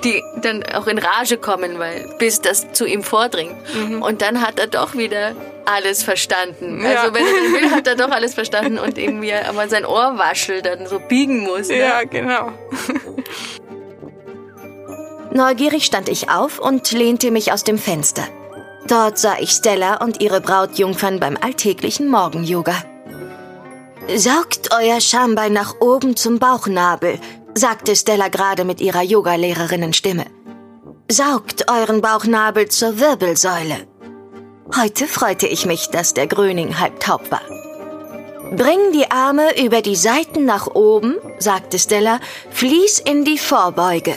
die 0.05 0.23
dann 0.41 0.63
auch 0.75 0.87
in 0.87 0.99
Rage 0.99 1.37
kommen, 1.37 1.79
weil 1.79 2.15
bis 2.19 2.41
das 2.41 2.73
zu 2.73 2.85
ihm 2.87 3.03
vordringt. 3.03 3.57
Mhm. 3.75 4.03
Und 4.03 4.23
dann 4.23 4.41
hat 4.41 4.59
er 4.59 4.67
doch 4.67 4.95
wieder 4.95 5.35
alles 5.65 6.03
verstanden. 6.03 6.83
Ja. 6.83 7.03
Also 7.03 7.15
wenn 7.15 7.25
er 7.25 7.61
will, 7.61 7.71
hat 7.71 7.87
er 7.87 7.97
doch 7.97 8.11
alles 8.11 8.35
verstanden 8.35 8.79
und 8.79 8.99
irgendwie 8.99 9.33
aber 9.33 9.69
sein 9.69 9.85
Ohrwaschel 9.85 10.63
dann 10.63 10.87
so 10.87 10.99
biegen 10.99 11.41
muss. 11.41 11.69
Ne? 11.69 11.79
Ja, 11.79 12.05
genau. 12.05 12.53
Neugierig 15.33 15.87
stand 15.87 16.09
ich 16.09 16.29
auf 16.29 16.59
und 16.59 16.91
lehnte 16.93 17.31
mich 17.31 17.53
aus 17.53 17.65
dem 17.65 17.79
Fenster. 17.79 18.25
Dort 18.87 19.19
sah 19.19 19.37
ich 19.39 19.51
Stella 19.51 20.03
und 20.03 20.21
ihre 20.21 20.41
Brautjungfern 20.41 21.21
beim 21.21 21.39
alltäglichen 21.41 22.09
Morgen-Yoga. 22.09 22.75
Saugt 24.15 24.71
euer 24.77 25.01
Schambein 25.01 25.53
nach 25.53 25.81
oben 25.81 26.17
zum 26.17 26.39
Bauchnabel, 26.39 27.19
sagte 27.55 27.97
Stella 27.97 28.29
gerade 28.29 28.65
mit 28.65 28.81
ihrer 28.81 29.03
Yogalehrerinnenstimme. 29.03 30.27
Saugt 31.11 31.71
euren 31.71 32.01
Bauchnabel 32.01 32.69
zur 32.69 32.99
Wirbelsäule. 32.99 33.87
Heute 34.77 35.07
freute 35.07 35.47
ich 35.47 35.67
mich, 35.67 35.89
dass 35.89 36.15
der 36.15 36.27
Gröning 36.27 36.79
halb 36.81 37.01
taub 37.01 37.31
war. 37.31 37.43
Bring 38.57 38.93
die 38.93 39.11
Arme 39.11 39.59
über 39.63 39.83
die 39.83 39.97
Seiten 39.97 40.45
nach 40.45 40.67
oben, 40.75 41.17
sagte 41.39 41.79
Stella, 41.79 42.21
fließ 42.51 43.01
in 43.01 43.25
die 43.25 43.39
Vorbeuge. 43.39 44.15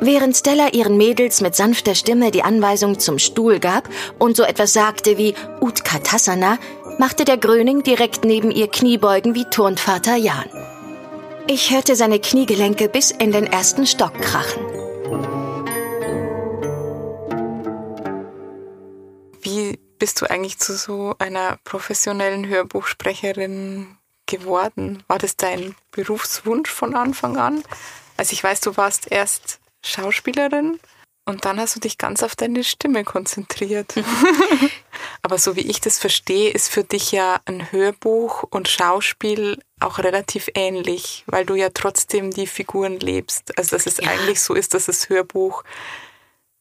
Während 0.00 0.36
Stella 0.36 0.68
ihren 0.72 0.96
Mädels 0.96 1.40
mit 1.40 1.54
sanfter 1.54 1.94
Stimme 1.94 2.30
die 2.30 2.42
Anweisung 2.42 2.98
zum 2.98 3.18
Stuhl 3.18 3.58
gab 3.58 3.88
und 4.18 4.36
so 4.36 4.42
etwas 4.42 4.72
sagte 4.72 5.16
wie 5.16 5.34
Utkatasana, 5.60 6.58
machte 6.98 7.24
der 7.24 7.38
Gröning 7.38 7.82
direkt 7.82 8.24
neben 8.24 8.50
ihr 8.50 8.68
Kniebeugen 8.68 9.34
wie 9.34 9.44
Turnvater 9.44 10.16
Jan. 10.16 10.63
Ich 11.46 11.70
hörte 11.70 11.94
seine 11.94 12.20
Kniegelenke 12.20 12.88
bis 12.88 13.10
in 13.10 13.30
den 13.30 13.46
ersten 13.46 13.86
Stock 13.86 14.18
krachen. 14.18 14.64
Wie 19.42 19.78
bist 19.98 20.22
du 20.22 20.30
eigentlich 20.30 20.58
zu 20.58 20.74
so 20.74 21.14
einer 21.18 21.58
professionellen 21.64 22.48
Hörbuchsprecherin 22.48 23.98
geworden? 24.24 25.02
War 25.06 25.18
das 25.18 25.36
dein 25.36 25.74
Berufswunsch 25.90 26.70
von 26.70 26.94
Anfang 26.94 27.36
an? 27.36 27.62
Also 28.16 28.32
ich 28.32 28.42
weiß, 28.42 28.62
du 28.62 28.78
warst 28.78 29.12
erst 29.12 29.60
Schauspielerin 29.82 30.80
und 31.26 31.44
dann 31.44 31.58
hast 31.58 31.76
du 31.76 31.80
dich 31.80 31.96
ganz 31.96 32.22
auf 32.22 32.36
deine 32.36 32.64
Stimme 32.64 33.04
konzentriert. 33.04 33.94
Aber 35.22 35.38
so 35.38 35.56
wie 35.56 35.62
ich 35.62 35.80
das 35.80 35.98
verstehe, 35.98 36.50
ist 36.50 36.68
für 36.68 36.84
dich 36.84 37.12
ja 37.12 37.40
ein 37.46 37.72
Hörbuch 37.72 38.42
und 38.50 38.68
Schauspiel 38.68 39.62
auch 39.80 39.98
relativ 39.98 40.50
ähnlich, 40.54 41.24
weil 41.26 41.46
du 41.46 41.54
ja 41.54 41.70
trotzdem 41.72 42.30
die 42.30 42.46
Figuren 42.46 43.00
lebst. 43.00 43.56
Also 43.58 43.76
dass 43.76 43.86
es 43.86 43.98
ja. 43.98 44.08
eigentlich 44.08 44.40
so 44.40 44.54
ist, 44.54 44.74
dass 44.74 44.86
das 44.86 45.08
Hörbuch 45.08 45.64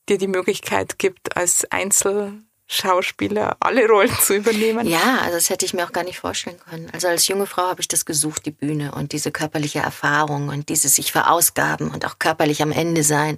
dir 0.09 0.17
die 0.17 0.27
Möglichkeit 0.27 0.97
gibt, 0.97 1.35
als 1.35 1.69
Einzel 1.71 2.33
Schauspieler 2.65 3.57
alle 3.59 3.87
Rollen 3.87 4.15
zu 4.21 4.35
übernehmen. 4.35 4.87
Ja, 4.87 5.19
also 5.21 5.35
das 5.35 5.49
hätte 5.49 5.65
ich 5.65 5.73
mir 5.73 5.85
auch 5.85 5.91
gar 5.91 6.03
nicht 6.03 6.19
vorstellen 6.19 6.59
können. 6.59 6.89
Also 6.93 7.07
als 7.07 7.27
junge 7.27 7.45
Frau 7.45 7.63
habe 7.63 7.81
ich 7.81 7.87
das 7.87 8.05
gesucht, 8.05 8.45
die 8.45 8.51
Bühne 8.51 8.93
und 8.93 9.11
diese 9.11 9.31
körperliche 9.31 9.79
Erfahrung 9.79 10.47
und 10.47 10.69
dieses 10.69 10.95
sich 10.95 11.11
verausgaben 11.11 11.91
und 11.91 12.05
auch 12.05 12.19
körperlich 12.19 12.61
am 12.61 12.71
Ende 12.71 13.03
sein 13.03 13.37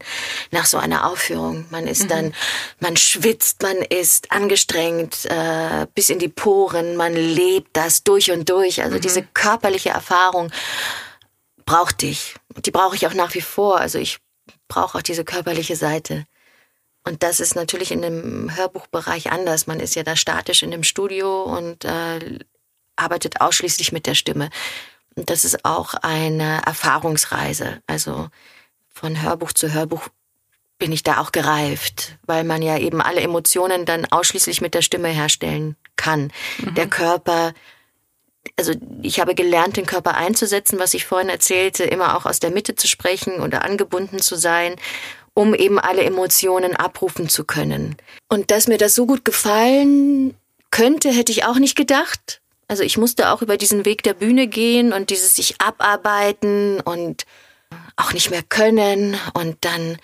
nach 0.51 0.65
so 0.65 0.77
einer 0.77 1.10
Aufführung. 1.10 1.65
Man 1.72 1.88
ist 1.88 2.03
mhm. 2.03 2.08
dann, 2.08 2.34
man 2.79 2.98
schwitzt, 2.98 3.63
man 3.63 3.77
ist 3.77 4.32
angestrengt 4.32 5.25
äh, 5.25 5.88
bis 5.96 6.10
in 6.10 6.20
die 6.20 6.29
Poren, 6.29 6.96
man 6.96 7.13
lebt 7.13 7.75
das 7.75 8.03
durch 8.03 8.32
und 8.32 8.50
durch. 8.50 8.84
Also 8.84 8.98
mhm. 8.98 9.01
diese 9.01 9.24
körperliche 9.24 9.89
Erfahrung 9.89 10.51
brauchte 11.65 12.05
ich. 12.05 12.36
Die 12.63 12.72
brauche 12.72 12.96
ich 12.96 13.08
auch 13.08 13.13
nach 13.15 13.34
wie 13.34 13.41
vor. 13.41 13.79
Also 13.79 13.98
ich 13.98 14.20
brauche 14.67 15.00
auch 15.00 15.01
diese 15.01 15.25
körperliche 15.25 15.75
Seite. 15.75 16.25
Und 17.07 17.21
das 17.21 17.39
ist 17.39 17.55
natürlich 17.55 17.91
in 17.91 18.01
dem 18.01 18.55
Hörbuchbereich 18.55 19.31
anders. 19.31 19.67
Man 19.67 19.79
ist 19.79 19.95
ja 19.95 20.03
da 20.03 20.15
statisch 20.15 20.63
in 20.63 20.71
dem 20.71 20.83
Studio 20.83 21.43
und 21.43 21.85
äh, 21.85 22.39
arbeitet 22.95 23.41
ausschließlich 23.41 23.91
mit 23.91 24.07
der 24.07 24.15
Stimme. 24.15 24.50
Und 25.15 25.29
das 25.29 25.45
ist 25.45 25.63
auch 25.63 25.93
eine 25.93 26.62
Erfahrungsreise. 26.65 27.81
Also 27.85 28.29
von 28.89 29.21
Hörbuch 29.21 29.53
zu 29.53 29.71
Hörbuch 29.71 30.09
bin 30.77 30.91
ich 30.91 31.03
da 31.03 31.21
auch 31.21 31.31
gereift, 31.31 32.17
weil 32.24 32.43
man 32.43 32.62
ja 32.62 32.77
eben 32.77 33.01
alle 33.01 33.21
Emotionen 33.21 33.85
dann 33.85 34.05
ausschließlich 34.05 34.62
mit 34.62 34.74
der 34.74 34.81
Stimme 34.81 35.09
herstellen 35.09 35.75
kann. 35.95 36.31
Mhm. 36.57 36.75
Der 36.75 36.88
Körper, 36.88 37.53
also 38.57 38.74
ich 39.01 39.19
habe 39.19 39.35
gelernt, 39.35 39.77
den 39.77 39.85
Körper 39.85 40.15
einzusetzen, 40.15 40.79
was 40.79 40.93
ich 40.93 41.05
vorhin 41.05 41.29
erzählte, 41.29 41.83
immer 41.83 42.17
auch 42.17 42.25
aus 42.25 42.39
der 42.39 42.51
Mitte 42.51 42.75
zu 42.75 42.88
sprechen 42.88 43.41
oder 43.41 43.63
angebunden 43.63 44.19
zu 44.19 44.35
sein 44.35 44.75
um 45.36 45.54
eben 45.54 45.77
alle 45.77 46.04
Emotionen 46.04 46.75
abrufen 46.75 47.30
zu 47.30 47.44
können. 47.44 47.96
Und 48.30 48.50
dass 48.50 48.68
mir 48.68 48.80
das 48.80 48.96
so 48.96 49.06
gut 49.06 49.24
gefallen 49.24 50.36
könnte, 50.72 51.10
hätte 51.12 51.32
ich 51.32 51.46
auch 51.46 51.58
nicht 51.58 51.75
gedacht. 51.75 52.42
Also 52.68 52.82
ich 52.82 52.98
musste 52.98 53.30
auch 53.30 53.44
über 53.44 53.58
diesen 53.58 53.86
Weg 53.86 54.01
der 54.01 54.15
Bühne 54.15 54.48
gehen 54.48 54.92
und 54.92 55.12
dieses 55.12 55.36
sich 55.36 55.62
abarbeiten 55.62 56.80
und 56.80 57.25
auch 57.98 58.13
nicht 58.13 58.32
mehr 58.32 58.44
können 58.44 59.18
und 59.34 59.58
dann 59.62 59.98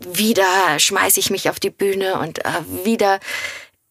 wieder 0.00 0.78
schmeiße 0.78 1.20
ich 1.20 1.30
mich 1.30 1.48
auf 1.48 1.60
die 1.60 1.70
Bühne 1.70 2.18
und 2.18 2.44
äh, 2.44 2.50
wieder 2.84 3.20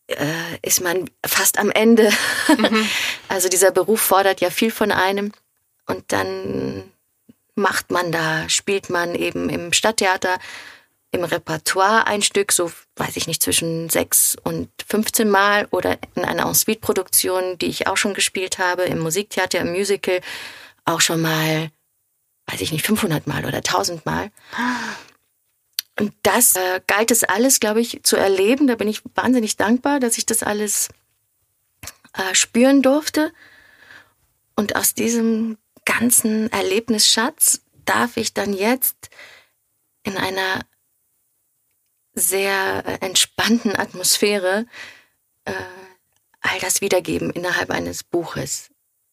äh, 0.07 0.25
ist 0.61 0.81
man 0.81 1.09
fast 1.25 1.59
am 1.59 1.71
Ende. 1.71 2.11
Mhm. 2.57 2.89
Also 3.29 3.49
dieser 3.49 3.71
Beruf 3.71 3.99
fordert 3.99 4.39
ja 4.39 4.49
viel 4.49 4.71
von 4.71 4.91
einem 4.91 5.31
und 5.85 6.11
dann 6.11 6.83
macht 7.55 7.91
man 7.91 8.11
da, 8.11 8.47
spielt 8.47 8.89
man 8.89 9.15
eben 9.15 9.49
im 9.49 9.73
Stadttheater 9.73 10.39
im 11.17 11.23
Repertoire 11.23 12.07
ein 12.07 12.21
Stück, 12.21 12.51
so 12.51 12.71
weiß 12.95 13.17
ich 13.17 13.27
nicht, 13.27 13.43
zwischen 13.43 13.89
sechs 13.89 14.37
und 14.43 14.69
15 14.87 15.29
Mal 15.29 15.67
oder 15.71 15.97
in 16.15 16.23
einer 16.23 16.45
Ensuite-Produktion, 16.45 17.57
die 17.57 17.67
ich 17.67 17.87
auch 17.87 17.97
schon 17.97 18.13
gespielt 18.13 18.59
habe, 18.59 18.83
im 18.83 18.99
Musiktheater, 18.99 19.59
im 19.59 19.71
Musical, 19.71 20.21
auch 20.85 21.01
schon 21.01 21.21
mal, 21.21 21.71
weiß 22.45 22.61
ich 22.61 22.71
nicht, 22.71 22.85
500 22.85 23.27
Mal 23.27 23.45
oder 23.45 23.57
1000 23.57 24.05
Mal. 24.05 24.31
Und 25.99 26.13
das 26.23 26.55
äh, 26.55 26.79
galt 26.85 27.11
es 27.11 27.23
alles, 27.23 27.59
glaube 27.59 27.81
ich, 27.81 28.01
zu 28.03 28.15
erleben. 28.15 28.67
Da 28.67 28.75
bin 28.75 28.87
ich 28.87 29.01
wahnsinnig 29.15 29.57
dankbar, 29.57 29.99
dass 29.99 30.17
ich 30.17 30.25
das 30.25 30.43
alles 30.43 30.89
äh, 32.13 32.35
spüren 32.35 32.81
durfte. 32.81 33.33
Und 34.55 34.75
aus 34.75 34.93
diesem 34.93 35.57
ganzen 35.85 36.51
Erlebnisschatz 36.51 37.61
darf 37.85 38.17
ich 38.17 38.33
dann 38.33 38.53
jetzt 38.53 39.09
in 40.03 40.17
einer 40.17 40.65
sehr 42.17 42.83
äh, 42.85 43.05
entspannten 43.05 43.75
Atmosphäre 43.75 44.65
äh, 45.45 45.53
all 46.41 46.59
das 46.59 46.81
wiedergeben 46.81 47.31
innerhalb 47.31 47.71
eines 47.71 48.03
Buches. 48.03 48.69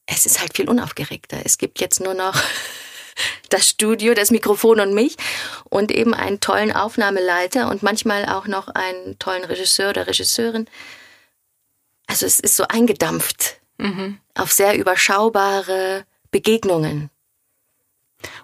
Es 0.06 0.26
ist 0.26 0.40
halt 0.40 0.56
viel 0.56 0.68
unaufgeregter. 0.68 1.38
Es 1.44 1.58
gibt 1.58 1.80
jetzt 1.80 2.00
nur 2.00 2.14
noch 2.14 2.40
das 3.50 3.68
Studio, 3.68 4.14
das 4.14 4.30
Mikrofon 4.30 4.80
und 4.80 4.94
mich 4.94 5.16
und 5.70 5.90
eben 5.90 6.14
einen 6.14 6.40
tollen 6.40 6.72
Aufnahmeleiter 6.72 7.68
und 7.70 7.82
manchmal 7.82 8.26
auch 8.26 8.46
noch 8.46 8.68
einen 8.68 9.18
tollen 9.18 9.44
Regisseur 9.44 9.90
oder 9.90 10.06
Regisseurin. 10.06 10.68
Also 12.06 12.26
es 12.26 12.40
ist 12.40 12.56
so 12.56 12.64
eingedampft 12.68 13.60
mhm. 13.78 14.18
auf 14.34 14.52
sehr 14.52 14.76
überschaubare 14.76 16.04
Begegnungen. 16.30 17.10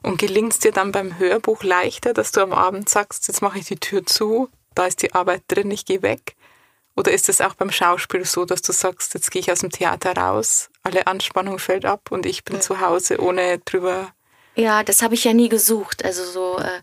Und 0.02 0.18
gelingt 0.18 0.52
es 0.52 0.58
dir 0.58 0.72
dann 0.72 0.92
beim 0.92 1.18
Hörbuch 1.18 1.62
leichter, 1.62 2.14
dass 2.14 2.32
du 2.32 2.40
am 2.40 2.52
Abend 2.52 2.88
sagst, 2.88 3.28
jetzt 3.28 3.42
mache 3.42 3.58
ich 3.58 3.66
die 3.66 3.80
Tür 3.80 4.04
zu, 4.04 4.48
da 4.74 4.86
ist 4.86 5.02
die 5.02 5.14
Arbeit 5.14 5.42
drin, 5.48 5.70
ich 5.70 5.84
gehe 5.84 6.02
weg? 6.02 6.36
Oder 6.96 7.12
ist 7.12 7.28
es 7.28 7.40
auch 7.40 7.54
beim 7.54 7.70
Schauspiel 7.70 8.24
so, 8.24 8.44
dass 8.44 8.62
du 8.62 8.72
sagst, 8.72 9.14
jetzt 9.14 9.30
gehe 9.30 9.40
ich 9.40 9.50
aus 9.50 9.60
dem 9.60 9.70
Theater 9.70 10.16
raus, 10.16 10.68
alle 10.82 11.06
Anspannung 11.06 11.58
fällt 11.58 11.84
ab 11.84 12.10
und 12.10 12.26
ich 12.26 12.44
bin 12.44 12.56
ja. 12.56 12.60
zu 12.60 12.80
Hause, 12.80 13.20
ohne 13.20 13.58
drüber. 13.60 14.12
Ja, 14.54 14.82
das 14.82 15.02
habe 15.02 15.14
ich 15.14 15.24
ja 15.24 15.32
nie 15.32 15.48
gesucht. 15.48 16.04
Also 16.04 16.24
so, 16.24 16.58
äh, 16.58 16.82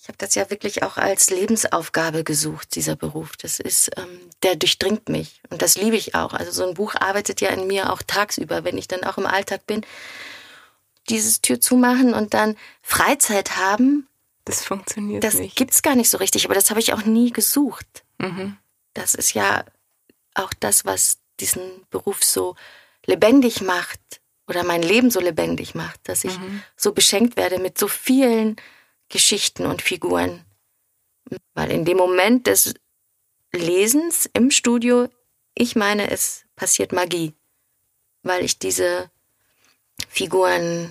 ich 0.00 0.08
habe 0.08 0.18
das 0.18 0.34
ja 0.34 0.50
wirklich 0.50 0.82
auch 0.82 0.96
als 0.96 1.30
Lebensaufgabe 1.30 2.24
gesucht, 2.24 2.74
dieser 2.74 2.96
Beruf. 2.96 3.36
Das 3.36 3.60
ist, 3.60 3.90
ähm, 3.96 4.20
der 4.42 4.56
durchdringt 4.56 5.08
mich 5.08 5.40
und 5.50 5.62
das 5.62 5.76
liebe 5.76 5.96
ich 5.96 6.14
auch. 6.14 6.32
Also 6.32 6.50
so 6.50 6.66
ein 6.66 6.74
Buch 6.74 6.94
arbeitet 6.94 7.40
ja 7.40 7.50
in 7.50 7.66
mir 7.66 7.92
auch 7.92 8.02
tagsüber, 8.02 8.64
wenn 8.64 8.78
ich 8.78 8.88
dann 8.88 9.04
auch 9.04 9.18
im 9.18 9.26
Alltag 9.26 9.66
bin 9.66 9.82
dieses 11.10 11.40
Tür 11.40 11.60
zumachen 11.60 12.14
und 12.14 12.34
dann 12.34 12.56
Freizeit 12.82 13.56
haben. 13.56 14.08
Das 14.44 14.64
funktioniert 14.64 15.22
das 15.22 15.34
nicht. 15.34 15.50
Das 15.50 15.56
gibt's 15.56 15.82
gar 15.82 15.94
nicht 15.94 16.10
so 16.10 16.18
richtig, 16.18 16.44
aber 16.44 16.54
das 16.54 16.70
habe 16.70 16.80
ich 16.80 16.92
auch 16.92 17.04
nie 17.04 17.30
gesucht. 17.30 18.04
Mhm. 18.18 18.56
Das 18.94 19.14
ist 19.14 19.34
ja 19.34 19.64
auch 20.34 20.52
das, 20.58 20.84
was 20.84 21.18
diesen 21.40 21.62
Beruf 21.90 22.22
so 22.22 22.56
lebendig 23.06 23.60
macht 23.60 24.00
oder 24.46 24.64
mein 24.64 24.82
Leben 24.82 25.10
so 25.10 25.20
lebendig 25.20 25.74
macht, 25.74 26.00
dass 26.08 26.24
ich 26.24 26.38
mhm. 26.38 26.62
so 26.76 26.92
beschenkt 26.92 27.36
werde 27.36 27.58
mit 27.58 27.78
so 27.78 27.88
vielen 27.88 28.56
Geschichten 29.08 29.66
und 29.66 29.82
Figuren. 29.82 30.44
Weil 31.54 31.70
in 31.70 31.84
dem 31.84 31.96
Moment 31.96 32.46
des 32.46 32.74
Lesens 33.52 34.28
im 34.32 34.50
Studio, 34.50 35.08
ich 35.54 35.76
meine, 35.76 36.10
es 36.10 36.44
passiert 36.56 36.92
Magie, 36.92 37.34
weil 38.22 38.44
ich 38.44 38.58
diese 38.58 39.10
Figuren 40.08 40.90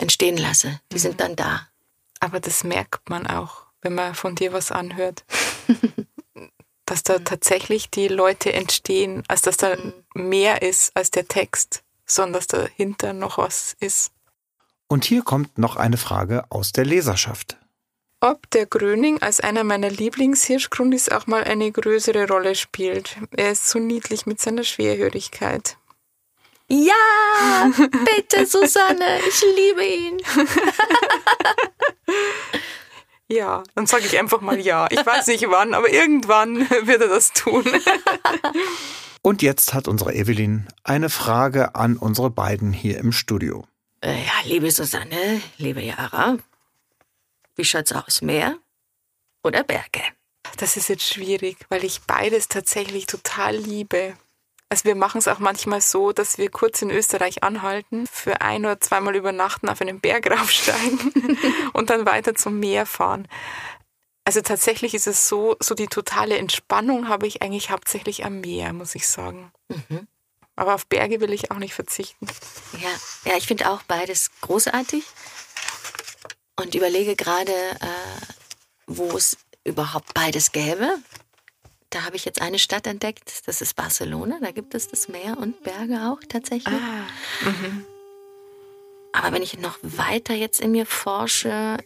entstehen 0.00 0.36
lasse. 0.36 0.80
Die 0.92 0.96
mhm. 0.96 1.00
sind 1.00 1.20
dann 1.20 1.36
da. 1.36 1.68
Aber 2.20 2.40
das 2.40 2.64
merkt 2.64 3.08
man 3.08 3.26
auch, 3.26 3.66
wenn 3.82 3.94
man 3.94 4.14
von 4.14 4.34
dir 4.34 4.52
was 4.52 4.70
anhört. 4.70 5.24
dass 6.90 7.04
da 7.04 7.20
tatsächlich 7.20 7.88
die 7.88 8.08
Leute 8.08 8.52
entstehen, 8.52 9.22
als 9.28 9.42
dass 9.42 9.56
da 9.56 9.76
mhm. 9.76 9.92
mehr 10.14 10.62
ist 10.62 10.90
als 10.96 11.12
der 11.12 11.28
Text, 11.28 11.84
sondern 12.04 12.32
dass 12.32 12.48
dahinter 12.48 13.12
noch 13.12 13.38
was 13.38 13.76
ist. 13.78 14.12
Und 14.88 15.04
hier 15.04 15.22
kommt 15.22 15.56
noch 15.56 15.76
eine 15.76 15.96
Frage 15.96 16.44
aus 16.50 16.72
der 16.72 16.84
Leserschaft. 16.84 17.56
Ob 18.18 18.50
der 18.50 18.66
Gröning 18.66 19.22
als 19.22 19.38
einer 19.38 19.62
meiner 19.62 19.88
Lieblingshirschgrundis 19.88 21.08
auch 21.10 21.28
mal 21.28 21.44
eine 21.44 21.70
größere 21.70 22.26
Rolle 22.26 22.56
spielt. 22.56 23.16
Er 23.30 23.52
ist 23.52 23.68
so 23.70 23.78
niedlich 23.78 24.26
mit 24.26 24.40
seiner 24.40 24.64
Schwerhörigkeit. 24.64 25.76
Ja, 26.72 27.68
bitte, 28.04 28.46
Susanne, 28.46 29.18
ich 29.28 29.42
liebe 29.56 29.84
ihn. 29.84 30.22
ja, 33.28 33.64
dann 33.74 33.86
sage 33.88 34.06
ich 34.06 34.16
einfach 34.16 34.40
mal 34.40 34.60
ja. 34.60 34.86
Ich 34.88 35.04
weiß 35.04 35.26
nicht 35.26 35.44
wann, 35.50 35.74
aber 35.74 35.90
irgendwann 35.90 36.70
wird 36.86 37.02
er 37.02 37.08
das 37.08 37.32
tun. 37.32 37.64
Und 39.22 39.42
jetzt 39.42 39.74
hat 39.74 39.88
unsere 39.88 40.14
Evelyn 40.14 40.68
eine 40.84 41.10
Frage 41.10 41.74
an 41.74 41.96
unsere 41.96 42.30
beiden 42.30 42.72
hier 42.72 42.98
im 42.98 43.10
Studio. 43.10 43.66
Äh, 44.00 44.24
ja, 44.24 44.32
liebe 44.44 44.70
Susanne, 44.70 45.42
liebe 45.58 45.82
Jara, 45.82 46.38
wie 47.56 47.64
schaut's 47.64 47.90
aus? 47.90 48.22
Meer 48.22 48.56
oder 49.42 49.64
Berge? 49.64 50.02
Das 50.56 50.76
ist 50.76 50.88
jetzt 50.88 51.02
schwierig, 51.02 51.66
weil 51.68 51.84
ich 51.84 52.02
beides 52.02 52.46
tatsächlich 52.46 53.06
total 53.06 53.56
liebe. 53.56 54.14
Also 54.70 54.84
wir 54.84 54.94
machen 54.94 55.18
es 55.18 55.26
auch 55.26 55.40
manchmal 55.40 55.80
so, 55.80 56.12
dass 56.12 56.38
wir 56.38 56.48
kurz 56.48 56.80
in 56.80 56.92
Österreich 56.92 57.42
anhalten, 57.42 58.06
für 58.06 58.40
ein 58.40 58.64
oder 58.64 58.80
zweimal 58.80 59.16
übernachten, 59.16 59.68
auf 59.68 59.80
einen 59.80 60.00
Berg 60.00 60.30
raufsteigen 60.30 61.36
und 61.72 61.90
dann 61.90 62.06
weiter 62.06 62.34
zum 62.36 62.60
Meer 62.60 62.86
fahren. 62.86 63.26
Also 64.24 64.42
tatsächlich 64.42 64.94
ist 64.94 65.08
es 65.08 65.28
so, 65.28 65.56
so 65.58 65.74
die 65.74 65.88
totale 65.88 66.38
Entspannung 66.38 67.08
habe 67.08 67.26
ich 67.26 67.42
eigentlich 67.42 67.70
hauptsächlich 67.70 68.24
am 68.24 68.40
Meer, 68.40 68.72
muss 68.72 68.94
ich 68.94 69.08
sagen. 69.08 69.50
Mhm. 69.68 70.06
Aber 70.54 70.74
auf 70.74 70.86
Berge 70.86 71.20
will 71.20 71.32
ich 71.32 71.50
auch 71.50 71.56
nicht 71.56 71.74
verzichten. 71.74 72.28
Ja, 72.80 73.30
ja 73.30 73.36
ich 73.36 73.48
finde 73.48 73.68
auch 73.70 73.82
beides 73.82 74.30
großartig 74.40 75.04
und 76.60 76.76
überlege 76.76 77.16
gerade, 77.16 77.52
äh, 77.52 78.20
wo 78.86 79.16
es 79.16 79.36
überhaupt 79.64 80.14
beides 80.14 80.52
gäbe. 80.52 80.94
Da 81.90 82.04
habe 82.04 82.16
ich 82.16 82.24
jetzt 82.24 82.40
eine 82.40 82.58
Stadt 82.58 82.86
entdeckt, 82.86 83.32
das 83.46 83.60
ist 83.60 83.74
Barcelona. 83.74 84.38
Da 84.40 84.52
gibt 84.52 84.74
es 84.74 84.88
das 84.88 85.08
Meer 85.08 85.36
und 85.38 85.62
Berge 85.62 86.08
auch 86.10 86.20
tatsächlich. 86.28 86.72
Ah, 86.72 87.48
mhm. 87.48 87.84
Aber 89.12 89.34
wenn 89.34 89.42
ich 89.42 89.58
noch 89.58 89.78
weiter 89.82 90.34
jetzt 90.34 90.60
in 90.60 90.70
mir 90.70 90.86
forsche, 90.86 91.78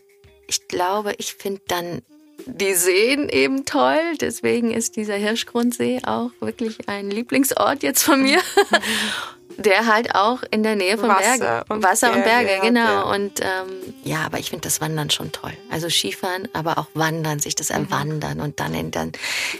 ich 0.47 0.69
glaube, 0.69 1.15
ich 1.17 1.35
finde 1.35 1.63
dann 1.69 2.03
die 2.47 2.75
Seen 2.75 3.29
eben 3.31 3.65
toll. 3.65 4.17
Deswegen 4.21 4.73
ist 4.73 4.97
dieser 4.97 5.15
Hirschgrundsee 5.15 6.03
auch 6.05 6.31
wirklich 6.41 6.89
ein 6.89 7.11
Lieblingsort 7.11 7.83
jetzt 7.83 8.03
von 8.03 8.23
mir. 8.23 8.41
Der 9.59 9.87
halt 9.87 10.15
auch 10.15 10.43
in 10.51 10.63
der 10.63 10.77
Nähe 10.77 10.99
von 10.99 11.09
Wasser 11.09 11.39
Bergen. 11.39 11.73
und 11.73 11.83
Wasser 11.83 12.13
und 12.13 12.25
Berge 12.25 12.59
genau. 12.63 12.81
ja. 12.81 13.03
Und 13.03 13.41
ähm, 13.41 13.95
ja, 14.03 14.19
aber 14.27 14.39
ich 14.39 14.51
finde 14.51 14.63
das 14.69 14.81
Wandern 14.81 15.11
schon 15.11 15.33
toll. 15.33 15.53
Also 15.71 15.89
Skifahren, 15.89 16.49
aber 16.53 16.79
auch 16.79 16.87
Wandern, 16.95 17.39
sich 17.39 17.55
Mhm. 17.55 17.59
das 17.59 17.71
erwandern 17.71 18.41
und 18.41 18.59
dann 18.61 18.75
in, 18.75 18.91
dann 18.91 19.13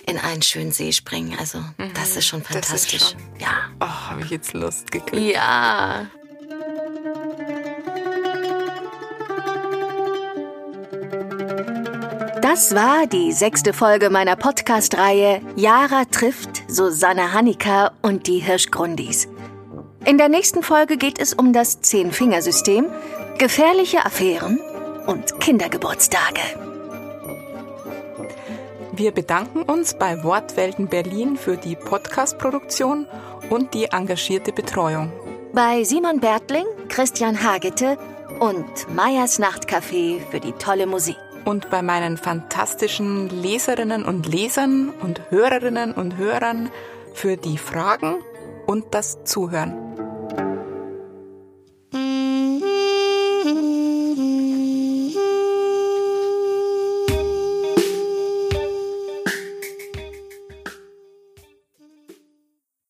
in 0.07 0.19
einen 0.19 0.43
schönen 0.43 0.73
See 0.73 0.93
springen. 0.93 1.37
Also 1.39 1.59
das 1.95 2.17
ist 2.17 2.27
schon 2.27 2.41
Mhm. 2.41 2.45
Das 2.53 2.57
ist 2.71 2.91
fantastisch. 2.91 3.11
schon- 3.11 3.21
Ja. 3.41 3.71
Oh, 3.81 4.11
habe 4.11 4.23
ich 4.23 4.31
jetzt 4.31 4.53
Lust 4.53 4.91
gekriegt. 4.91 5.35
Ja. 5.35 6.07
Das 12.43 12.75
war 12.75 13.07
die 13.07 13.33
sechste 13.33 13.73
Folge 13.73 14.11
meiner 14.11 14.37
Podcast-Reihe 14.37 15.41
Jara 15.57 16.05
trifft 16.05 16.63
Susanne 16.69 17.33
Hanika 17.33 17.93
und 18.03 18.27
die 18.27 18.39
Hirschgrundis. 18.39 19.27
In 20.07 20.19
der 20.19 20.29
nächsten 20.29 20.63
Folge 20.63 20.99
geht 20.99 21.19
es 21.19 21.33
um 21.33 21.55
das 21.55 21.81
Zehn-Fingersystem, 21.81 22.87
gefährliche 23.39 24.05
Affären 24.05 24.61
und 25.07 25.41
Kindergeburtstage. 25.41 26.43
Wir 28.93 29.13
bedanken 29.13 29.63
uns 29.63 29.95
bei 29.95 30.23
Wortwelten 30.23 30.89
Berlin 30.89 31.37
für 31.37 31.57
die 31.57 31.75
Podcast-Produktion 31.75 33.07
und 33.49 33.73
die 33.73 33.87
engagierte 33.87 34.53
Betreuung. 34.53 35.11
Bei 35.55 35.85
Simon 35.85 36.21
Bertling, 36.21 36.67
Christian 36.89 37.43
Hagete 37.43 37.97
und 38.41 38.95
Meyers 38.95 39.41
Nachtcafé 39.41 40.21
für 40.31 40.41
die 40.41 40.53
tolle 40.53 40.87
Musik. 40.87 41.17
Und 41.47 41.71
bei 41.71 41.81
meinen 41.81 42.19
fantastischen 42.19 43.31
Leserinnen 43.31 44.05
und 44.05 44.27
Lesern 44.27 44.91
und 45.01 45.31
Hörerinnen 45.31 45.93
und 45.93 46.19
Hörern 46.19 46.71
für 47.15 47.39
die 47.39 47.59
Fragen 47.59 48.17
und 48.67 48.95
das 48.95 49.25
Zuhören. 49.25 49.84